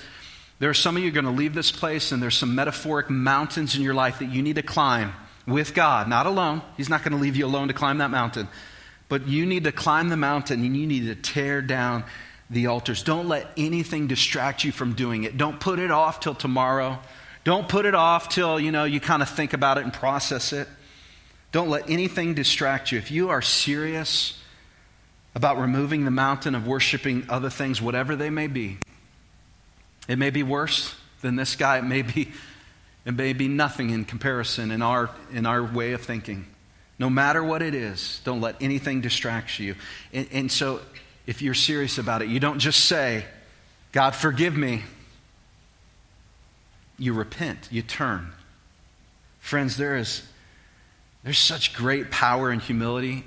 there 0.61 0.71
are 0.71 0.75
some 0.75 0.97
of 0.97 1.03
you 1.03 1.11
going 1.11 1.25
to 1.25 1.33
leave 1.33 1.55
this 1.55 1.73
place, 1.73 2.13
and 2.13 2.23
there's 2.23 2.39
some 2.39 2.55
metaphoric 2.55 3.11
mountains 3.11 3.75
in 3.75 3.83
your 3.83 3.95
life 3.95 4.21
that 4.21 4.27
you 4.27 4.43
need 4.43 4.57
to 4.57 4.63
climb 4.63 5.13
with 5.47 5.75
God, 5.75 6.09
not 6.09 6.27
alone. 6.27 6.63
He's 6.77 6.89
not 6.89 7.03
going 7.03 7.13
to 7.13 7.19
leave 7.19 7.35
you 7.35 7.47
alone 7.47 7.67
to 7.69 7.75
climb 7.75 7.99
that 7.99 8.11
mountain. 8.11 8.49
But 9.09 9.27
you 9.27 9.45
need 9.45 9.65
to 9.65 9.73
climb 9.73 10.09
the 10.09 10.17
mountain 10.17 10.65
and 10.65 10.77
you 10.77 10.87
need 10.87 11.07
to 11.07 11.17
tear 11.17 11.61
down 11.61 12.05
the 12.49 12.69
altars. 12.69 13.03
Don't 13.03 13.29
let 13.29 13.49
anything 13.57 14.07
distract 14.07 14.63
you 14.63 14.71
from 14.71 14.95
doing 14.95 15.25
it. 15.25 15.37
Don't 15.37 15.59
put 15.59 15.81
it 15.81 15.91
off 15.91 16.21
till 16.21 16.35
tomorrow. 16.35 17.01
Don't 17.45 17.69
put 17.69 17.85
it 17.85 17.95
off 17.95 18.29
till, 18.29 18.61
you 18.61 18.71
know, 18.71 18.85
you 18.85 19.01
kind 19.01 19.21
of 19.21 19.29
think 19.29 19.53
about 19.53 19.79
it 19.79 19.85
and 19.85 19.93
process 19.93 20.53
it. 20.53 20.69
Don't 21.51 21.69
let 21.69 21.91
anything 21.91 22.35
distract 22.35 22.93
you. 22.93 22.99
If 22.99 23.11
you 23.11 23.31
are 23.31 23.43
serious 23.43 24.39
about 25.35 25.59
removing 25.59 26.05
the 26.05 26.11
mountain 26.11 26.55
of 26.55 26.67
worshiping 26.67 27.27
other 27.29 27.51
things, 27.51 27.81
whatever 27.81 28.17
they 28.17 28.31
may 28.31 28.47
be, 28.47 28.79
it 30.09 30.19
may 30.19 30.31
be 30.31 30.43
worse 30.43 30.95
than 31.21 31.37
this 31.37 31.57
guy. 31.57 31.79
It 31.79 31.85
may 31.85 32.03
be 32.03 32.33
it 33.05 33.15
may 33.15 33.33
be 33.33 33.49
nothing 33.49 33.91
in 33.91 34.05
comparison 34.05 34.71
in 34.71 34.81
our, 34.81 35.11
in 35.33 35.45
our 35.45 35.63
way 35.63 35.93
of 35.93 36.03
thinking. 36.03 36.47
No 36.99 37.11
matter 37.11 37.43
what 37.43 37.63
it 37.63 37.75
is, 37.75 38.21
don't 38.25 38.41
let 38.41 38.57
anything 38.61 39.01
distract 39.01 39.59
you. 39.59 39.75
And, 40.13 40.29
and 40.31 40.53
so, 40.53 40.81
if 41.27 41.43
you're 41.43 41.55
serious 41.55 41.99
about 41.99 42.23
it, 42.23 42.29
you 42.29 42.39
don't 42.39 42.59
just 42.59 42.85
say, 42.85 43.25
God, 43.91 44.15
forgive 44.15 44.57
me. 44.57 44.83
You 46.99 47.13
repent, 47.13 47.69
you 47.73 47.83
turn. 47.83 48.33
Friends, 49.41 49.77
there 49.77 49.97
is 49.97 50.23
there's 51.25 51.39
such 51.39 51.75
great 51.75 52.11
power 52.11 52.51
and 52.51 52.61
humility 52.61 53.25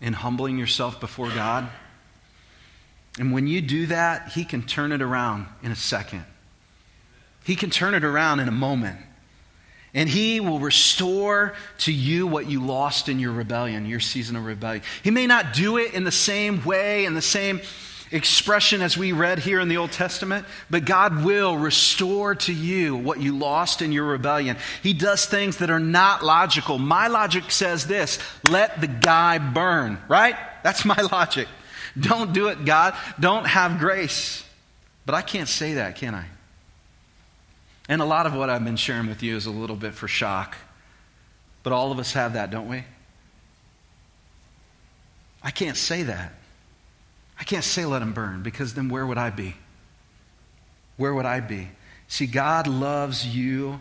in 0.00 0.12
humbling 0.12 0.58
yourself 0.58 1.00
before 1.00 1.30
God. 1.30 1.68
And 3.18 3.32
when 3.32 3.46
you 3.46 3.60
do 3.60 3.86
that, 3.86 4.32
He 4.32 4.44
can 4.44 4.62
turn 4.62 4.92
it 4.92 5.02
around 5.02 5.46
in 5.62 5.72
a 5.72 5.76
second. 5.76 6.24
He 7.44 7.56
can 7.56 7.70
turn 7.70 7.94
it 7.94 8.04
around 8.04 8.40
in 8.40 8.48
a 8.48 8.52
moment 8.52 8.98
and 9.96 10.10
he 10.10 10.40
will 10.40 10.58
restore 10.58 11.54
to 11.78 11.90
you 11.90 12.26
what 12.26 12.46
you 12.46 12.62
lost 12.62 13.08
in 13.08 13.18
your 13.18 13.32
rebellion, 13.32 13.86
your 13.86 13.98
season 13.98 14.36
of 14.36 14.44
rebellion. 14.44 14.82
He 15.02 15.10
may 15.10 15.26
not 15.26 15.54
do 15.54 15.78
it 15.78 15.94
in 15.94 16.04
the 16.04 16.12
same 16.12 16.62
way, 16.66 17.06
in 17.06 17.14
the 17.14 17.22
same 17.22 17.62
expression 18.10 18.82
as 18.82 18.96
we 18.96 19.12
read 19.12 19.38
here 19.38 19.60
in 19.60 19.68
the 19.68 19.76
Old 19.76 19.92
Testament, 19.92 20.46
but 20.70 20.84
God 20.84 21.24
will 21.24 21.56
restore 21.56 22.34
to 22.34 22.52
you 22.52 22.96
what 22.96 23.20
you 23.20 23.36
lost 23.36 23.82
in 23.82 23.92
your 23.92 24.04
rebellion. 24.04 24.56
He 24.82 24.92
does 24.92 25.26
things 25.26 25.58
that 25.58 25.70
are 25.70 25.80
not 25.80 26.24
logical. 26.24 26.78
My 26.78 27.08
logic 27.08 27.50
says 27.50 27.86
this 27.86 28.18
let 28.48 28.80
the 28.80 28.86
guy 28.86 29.38
burn, 29.38 29.98
right? 30.08 30.36
That's 30.62 30.84
my 30.84 31.00
logic. 31.12 31.48
Don't 31.98 32.32
do 32.32 32.48
it, 32.48 32.64
God. 32.64 32.94
Don't 33.18 33.46
have 33.46 33.78
grace. 33.78 34.44
But 35.04 35.14
I 35.14 35.22
can't 35.22 35.48
say 35.48 35.74
that, 35.74 35.96
can 35.96 36.14
I? 36.14 36.26
And 37.88 38.02
a 38.02 38.04
lot 38.04 38.26
of 38.26 38.34
what 38.34 38.50
I've 38.50 38.64
been 38.64 38.76
sharing 38.76 39.06
with 39.06 39.22
you 39.22 39.36
is 39.36 39.46
a 39.46 39.50
little 39.50 39.76
bit 39.76 39.94
for 39.94 40.08
shock. 40.08 40.56
But 41.62 41.72
all 41.72 41.92
of 41.92 41.98
us 41.98 42.12
have 42.12 42.34
that, 42.34 42.50
don't 42.50 42.68
we? 42.68 42.84
I 45.42 45.50
can't 45.50 45.76
say 45.76 46.02
that. 46.02 46.32
I 47.38 47.44
can't 47.44 47.64
say 47.64 47.84
let 47.84 48.00
them 48.00 48.12
burn 48.12 48.42
because 48.42 48.74
then 48.74 48.88
where 48.88 49.06
would 49.06 49.18
I 49.18 49.30
be? 49.30 49.56
Where 50.96 51.12
would 51.14 51.26
I 51.26 51.40
be? 51.40 51.68
See, 52.08 52.26
God 52.26 52.66
loves 52.66 53.26
you. 53.26 53.80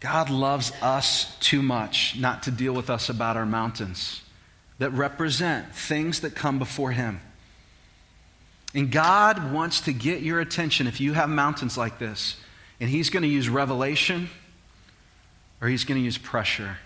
God 0.00 0.30
loves 0.30 0.72
us 0.80 1.36
too 1.40 1.62
much 1.62 2.16
not 2.18 2.44
to 2.44 2.50
deal 2.50 2.72
with 2.72 2.88
us 2.88 3.08
about 3.08 3.36
our 3.36 3.46
mountains 3.46 4.22
that 4.78 4.90
represent 4.90 5.74
things 5.74 6.20
that 6.20 6.36
come 6.36 6.58
before 6.58 6.92
Him. 6.92 7.20
And 8.74 8.90
God 8.92 9.52
wants 9.52 9.80
to 9.82 9.92
get 9.92 10.22
your 10.22 10.40
attention 10.40 10.86
if 10.86 11.00
you 11.00 11.14
have 11.14 11.28
mountains 11.28 11.76
like 11.76 11.98
this. 11.98 12.36
And 12.80 12.88
he's 12.88 13.10
going 13.10 13.22
to 13.22 13.28
use 13.28 13.48
revelation 13.48 14.30
or 15.60 15.68
he's 15.68 15.84
going 15.84 16.00
to 16.00 16.04
use 16.04 16.18
pressure. 16.18 16.78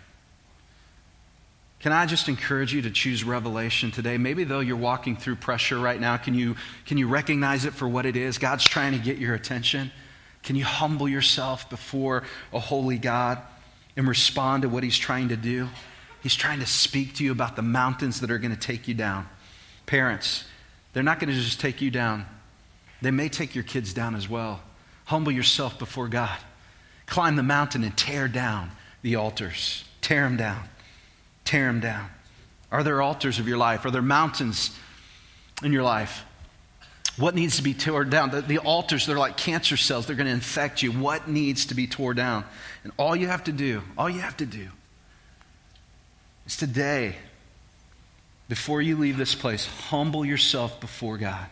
Can 1.83 1.91
I 1.91 2.07
just 2.07 2.29
encourage 2.29 2.73
you 2.73 2.83
to 2.83 2.91
choose 2.91 3.25
revelation 3.25 3.91
today? 3.91 4.17
Maybe 4.17 4.45
though 4.45 4.61
you're 4.61 4.77
walking 4.77 5.17
through 5.17 5.37
pressure 5.37 5.81
right 5.81 6.01
now, 6.01 6.17
can 6.17 6.33
you, 6.33 6.55
can 6.87 6.97
you 6.97 7.09
recognize 7.09 7.65
it 7.65 7.75
for 7.75 7.89
what 7.89 8.07
it 8.07 8.17
is? 8.17 8.39
God's 8.39 8.65
trying 8.65 8.93
to 8.93 9.01
get 9.01 9.19
your 9.19 9.35
attention. 9.35 9.91
Can 10.45 10.55
you 10.55 10.65
humble 10.65 11.09
yourself 11.09 11.69
before 11.69 12.23
a 12.53 12.61
holy 12.61 12.99
God 12.99 13.39
and 13.97 14.07
respond 14.07 14.63
to 14.63 14.69
what 14.69 14.85
he's 14.85 14.97
trying 14.97 15.31
to 15.31 15.37
do? 15.37 15.69
He's 16.23 16.37
trying 16.37 16.61
to 16.61 16.67
speak 16.67 17.17
to 17.17 17.25
you 17.25 17.33
about 17.33 17.57
the 17.57 17.63
mountains 17.63 18.21
that 18.21 18.31
are 18.31 18.39
going 18.39 18.55
to 18.55 18.61
take 18.61 18.87
you 18.87 18.95
down. 18.95 19.29
Parents, 19.87 20.45
they're 20.93 21.03
not 21.03 21.19
going 21.19 21.31
to 21.31 21.41
just 21.41 21.61
take 21.61 21.81
you 21.81 21.91
down, 21.91 22.27
they 23.01 23.11
may 23.11 23.29
take 23.29 23.57
your 23.57 23.65
kids 23.65 23.93
down 23.93 24.15
as 24.15 24.29
well. 24.29 24.61
Humble 25.07 25.33
yourself 25.33 25.81
before 25.81 26.07
God. 26.07 26.39
Climb 27.07 27.35
the 27.35 27.43
mountain 27.43 27.83
and 27.83 27.97
tear 27.97 28.29
down 28.29 28.71
the 29.03 29.17
altars. 29.17 29.85
Tear 30.01 30.23
them 30.23 30.37
down. 30.37 30.69
Tear 31.45 31.67
them 31.67 31.81
down. 31.81 32.09
Are 32.71 32.83
there 32.83 33.03
altars 33.03 33.39
of 33.39 33.49
your 33.49 33.59
life? 33.59 33.85
Are 33.85 33.91
there 33.91 34.03
mountains 34.03 34.77
in 35.63 35.73
your 35.73 35.83
life? 35.83 36.25
What 37.19 37.35
needs 37.35 37.57
to 37.57 37.63
be 37.63 37.75
torn 37.75 38.09
down? 38.09 38.31
The, 38.31 38.41
the 38.41 38.59
altars, 38.59 39.05
they're 39.05 39.19
like 39.19 39.37
cancer 39.37 39.77
cells. 39.77 40.07
They're 40.07 40.17
going 40.17 40.27
to 40.27 40.33
infect 40.33 40.83
you. 40.83 40.93
What 40.93 41.29
needs 41.29 41.67
to 41.67 41.75
be 41.75 41.87
torn 41.87 42.17
down? 42.17 42.45
And 42.85 42.93
all 42.97 43.15
you 43.15 43.27
have 43.27 43.45
to 43.45 43.53
do, 43.53 43.83
all 43.99 44.09
you 44.09 44.21
have 44.21 44.37
to 44.39 44.47
do 44.47 44.69
is 46.47 46.57
today, 46.57 47.17
before 48.49 48.81
you 48.81 48.97
leave 48.97 49.19
this 49.19 49.35
place, 49.35 49.67
humble 49.67 50.25
yourself 50.25 50.81
before 50.81 51.19
God. 51.19 51.47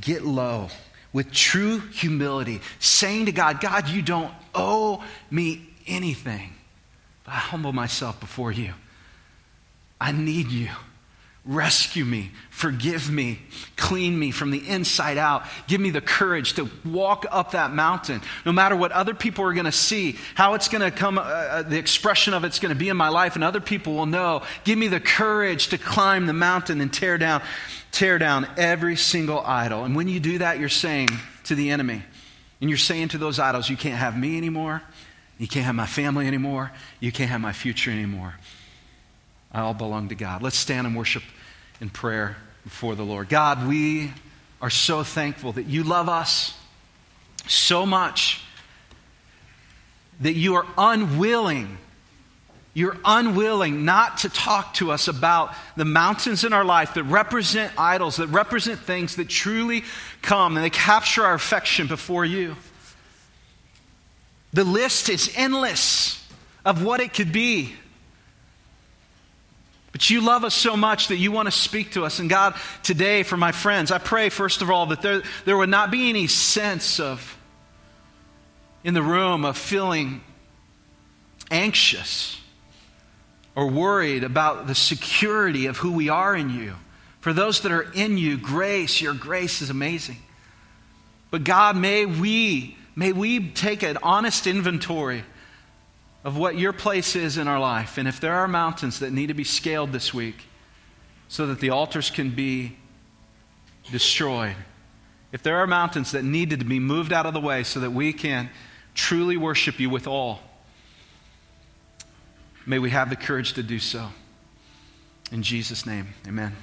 Get 0.00 0.24
low 0.24 0.68
with 1.12 1.32
true 1.32 1.78
humility, 1.78 2.60
saying 2.78 3.26
to 3.26 3.32
God, 3.32 3.60
God, 3.60 3.88
you 3.88 4.02
don't 4.02 4.32
owe 4.54 5.04
me 5.30 5.68
anything, 5.86 6.52
I 7.30 7.36
humble 7.36 7.72
myself 7.72 8.18
before 8.18 8.50
you. 8.50 8.72
I 10.00 10.12
need 10.12 10.50
you. 10.50 10.68
Rescue 11.46 12.04
me, 12.04 12.32
forgive 12.50 13.10
me, 13.10 13.38
clean 13.76 14.18
me 14.18 14.30
from 14.30 14.50
the 14.50 14.68
inside 14.68 15.16
out. 15.16 15.44
Give 15.66 15.80
me 15.80 15.88
the 15.88 16.02
courage 16.02 16.52
to 16.54 16.68
walk 16.84 17.24
up 17.30 17.52
that 17.52 17.72
mountain, 17.72 18.20
no 18.44 18.52
matter 18.52 18.76
what 18.76 18.92
other 18.92 19.14
people 19.14 19.46
are 19.46 19.54
going 19.54 19.64
to 19.64 19.72
see, 19.72 20.18
how 20.34 20.52
it's 20.52 20.68
going 20.68 20.82
to 20.82 20.90
come, 20.90 21.16
uh, 21.16 21.22
uh, 21.22 21.62
the 21.62 21.78
expression 21.78 22.34
of 22.34 22.44
it's 22.44 22.58
going 22.58 22.74
to 22.74 22.78
be 22.78 22.90
in 22.90 22.96
my 22.96 23.08
life, 23.08 23.36
and 23.36 23.44
other 23.44 23.60
people 23.60 23.94
will 23.94 24.04
know. 24.04 24.42
Give 24.64 24.78
me 24.78 24.88
the 24.88 25.00
courage 25.00 25.68
to 25.68 25.78
climb 25.78 26.26
the 26.26 26.34
mountain 26.34 26.82
and 26.82 26.92
tear 26.92 27.16
down 27.16 27.42
tear 27.90 28.18
down 28.18 28.46
every 28.56 28.96
single 28.96 29.40
idol. 29.40 29.84
And 29.84 29.96
when 29.96 30.08
you 30.08 30.20
do 30.20 30.38
that, 30.38 30.60
you're 30.60 30.68
saying 30.68 31.08
to 31.44 31.54
the 31.54 31.70
enemy, 31.70 32.02
and 32.60 32.68
you're 32.68 32.76
saying 32.76 33.08
to 33.08 33.18
those 33.18 33.38
idols, 33.38 33.68
you 33.70 33.76
can't 33.76 33.98
have 33.98 34.16
me 34.16 34.36
anymore. 34.36 34.82
You 35.40 35.48
can't 35.48 35.64
have 35.64 35.74
my 35.74 35.86
family 35.86 36.26
anymore. 36.26 36.70
You 37.00 37.10
can't 37.10 37.30
have 37.30 37.40
my 37.40 37.54
future 37.54 37.90
anymore. 37.90 38.34
I 39.50 39.62
all 39.62 39.72
belong 39.72 40.10
to 40.10 40.14
God. 40.14 40.42
Let's 40.42 40.58
stand 40.58 40.86
and 40.86 40.94
worship 40.94 41.22
in 41.80 41.88
prayer 41.88 42.36
before 42.62 42.94
the 42.94 43.04
Lord. 43.04 43.30
God, 43.30 43.66
we 43.66 44.12
are 44.60 44.68
so 44.68 45.02
thankful 45.02 45.52
that 45.52 45.64
you 45.64 45.82
love 45.82 46.10
us 46.10 46.58
so 47.46 47.86
much 47.86 48.44
that 50.20 50.34
you 50.34 50.56
are 50.56 50.66
unwilling 50.76 51.78
you're 52.72 52.96
unwilling 53.04 53.84
not 53.84 54.18
to 54.18 54.28
talk 54.28 54.74
to 54.74 54.92
us 54.92 55.08
about 55.08 55.54
the 55.76 55.84
mountains 55.84 56.44
in 56.44 56.52
our 56.52 56.64
life 56.64 56.94
that 56.94 57.02
represent 57.02 57.72
idols, 57.76 58.18
that 58.18 58.28
represent 58.28 58.78
things 58.78 59.16
that 59.16 59.28
truly 59.28 59.82
come 60.22 60.56
and 60.56 60.64
they 60.64 60.70
capture 60.70 61.24
our 61.24 61.34
affection 61.34 61.88
before 61.88 62.24
you. 62.24 62.56
The 64.52 64.64
list 64.64 65.08
is 65.08 65.32
endless 65.36 66.26
of 66.64 66.84
what 66.84 67.00
it 67.00 67.14
could 67.14 67.32
be. 67.32 67.74
But 69.92 70.08
you 70.08 70.20
love 70.20 70.44
us 70.44 70.54
so 70.54 70.76
much 70.76 71.08
that 71.08 71.16
you 71.16 71.32
want 71.32 71.46
to 71.46 71.52
speak 71.52 71.92
to 71.92 72.04
us. 72.04 72.20
And 72.20 72.30
God, 72.30 72.54
today 72.82 73.22
for 73.22 73.36
my 73.36 73.52
friends, 73.52 73.90
I 73.90 73.98
pray, 73.98 74.28
first 74.28 74.62
of 74.62 74.70
all, 74.70 74.86
that 74.86 75.02
there, 75.02 75.22
there 75.44 75.56
would 75.56 75.68
not 75.68 75.90
be 75.90 76.08
any 76.08 76.26
sense 76.26 77.00
of, 77.00 77.36
in 78.84 78.94
the 78.94 79.02
room, 79.02 79.44
of 79.44 79.56
feeling 79.56 80.22
anxious 81.50 82.40
or 83.56 83.66
worried 83.66 84.24
about 84.24 84.66
the 84.66 84.74
security 84.74 85.66
of 85.66 85.76
who 85.76 85.92
we 85.92 86.08
are 86.08 86.34
in 86.36 86.50
you. 86.50 86.74
For 87.20 87.32
those 87.32 87.60
that 87.62 87.72
are 87.72 87.90
in 87.92 88.16
you, 88.16 88.38
grace, 88.38 89.00
your 89.00 89.12
grace 89.12 89.60
is 89.60 89.70
amazing. 89.70 90.16
But 91.30 91.44
God, 91.44 91.76
may 91.76 92.06
we, 92.06 92.76
may 93.00 93.12
we 93.12 93.48
take 93.48 93.82
an 93.82 93.96
honest 94.02 94.46
inventory 94.46 95.24
of 96.22 96.36
what 96.36 96.58
your 96.58 96.70
place 96.70 97.16
is 97.16 97.38
in 97.38 97.48
our 97.48 97.58
life. 97.58 97.96
And 97.96 98.06
if 98.06 98.20
there 98.20 98.34
are 98.34 98.46
mountains 98.46 98.98
that 98.98 99.10
need 99.10 99.28
to 99.28 99.34
be 99.34 99.42
scaled 99.42 99.90
this 99.90 100.12
week 100.12 100.44
so 101.26 101.46
that 101.46 101.60
the 101.60 101.70
altars 101.70 102.10
can 102.10 102.28
be 102.28 102.76
destroyed, 103.90 104.54
if 105.32 105.42
there 105.42 105.56
are 105.56 105.66
mountains 105.66 106.12
that 106.12 106.24
needed 106.24 106.58
to 106.58 106.66
be 106.66 106.78
moved 106.78 107.10
out 107.10 107.24
of 107.24 107.32
the 107.32 107.40
way 107.40 107.62
so 107.62 107.80
that 107.80 107.92
we 107.92 108.12
can 108.12 108.50
truly 108.94 109.38
worship 109.38 109.80
you 109.80 109.88
with 109.88 110.06
all, 110.06 110.40
may 112.66 112.78
we 112.78 112.90
have 112.90 113.08
the 113.08 113.16
courage 113.16 113.54
to 113.54 113.62
do 113.62 113.78
so. 113.78 114.08
In 115.32 115.42
Jesus' 115.42 115.86
name, 115.86 116.08
amen. 116.28 116.54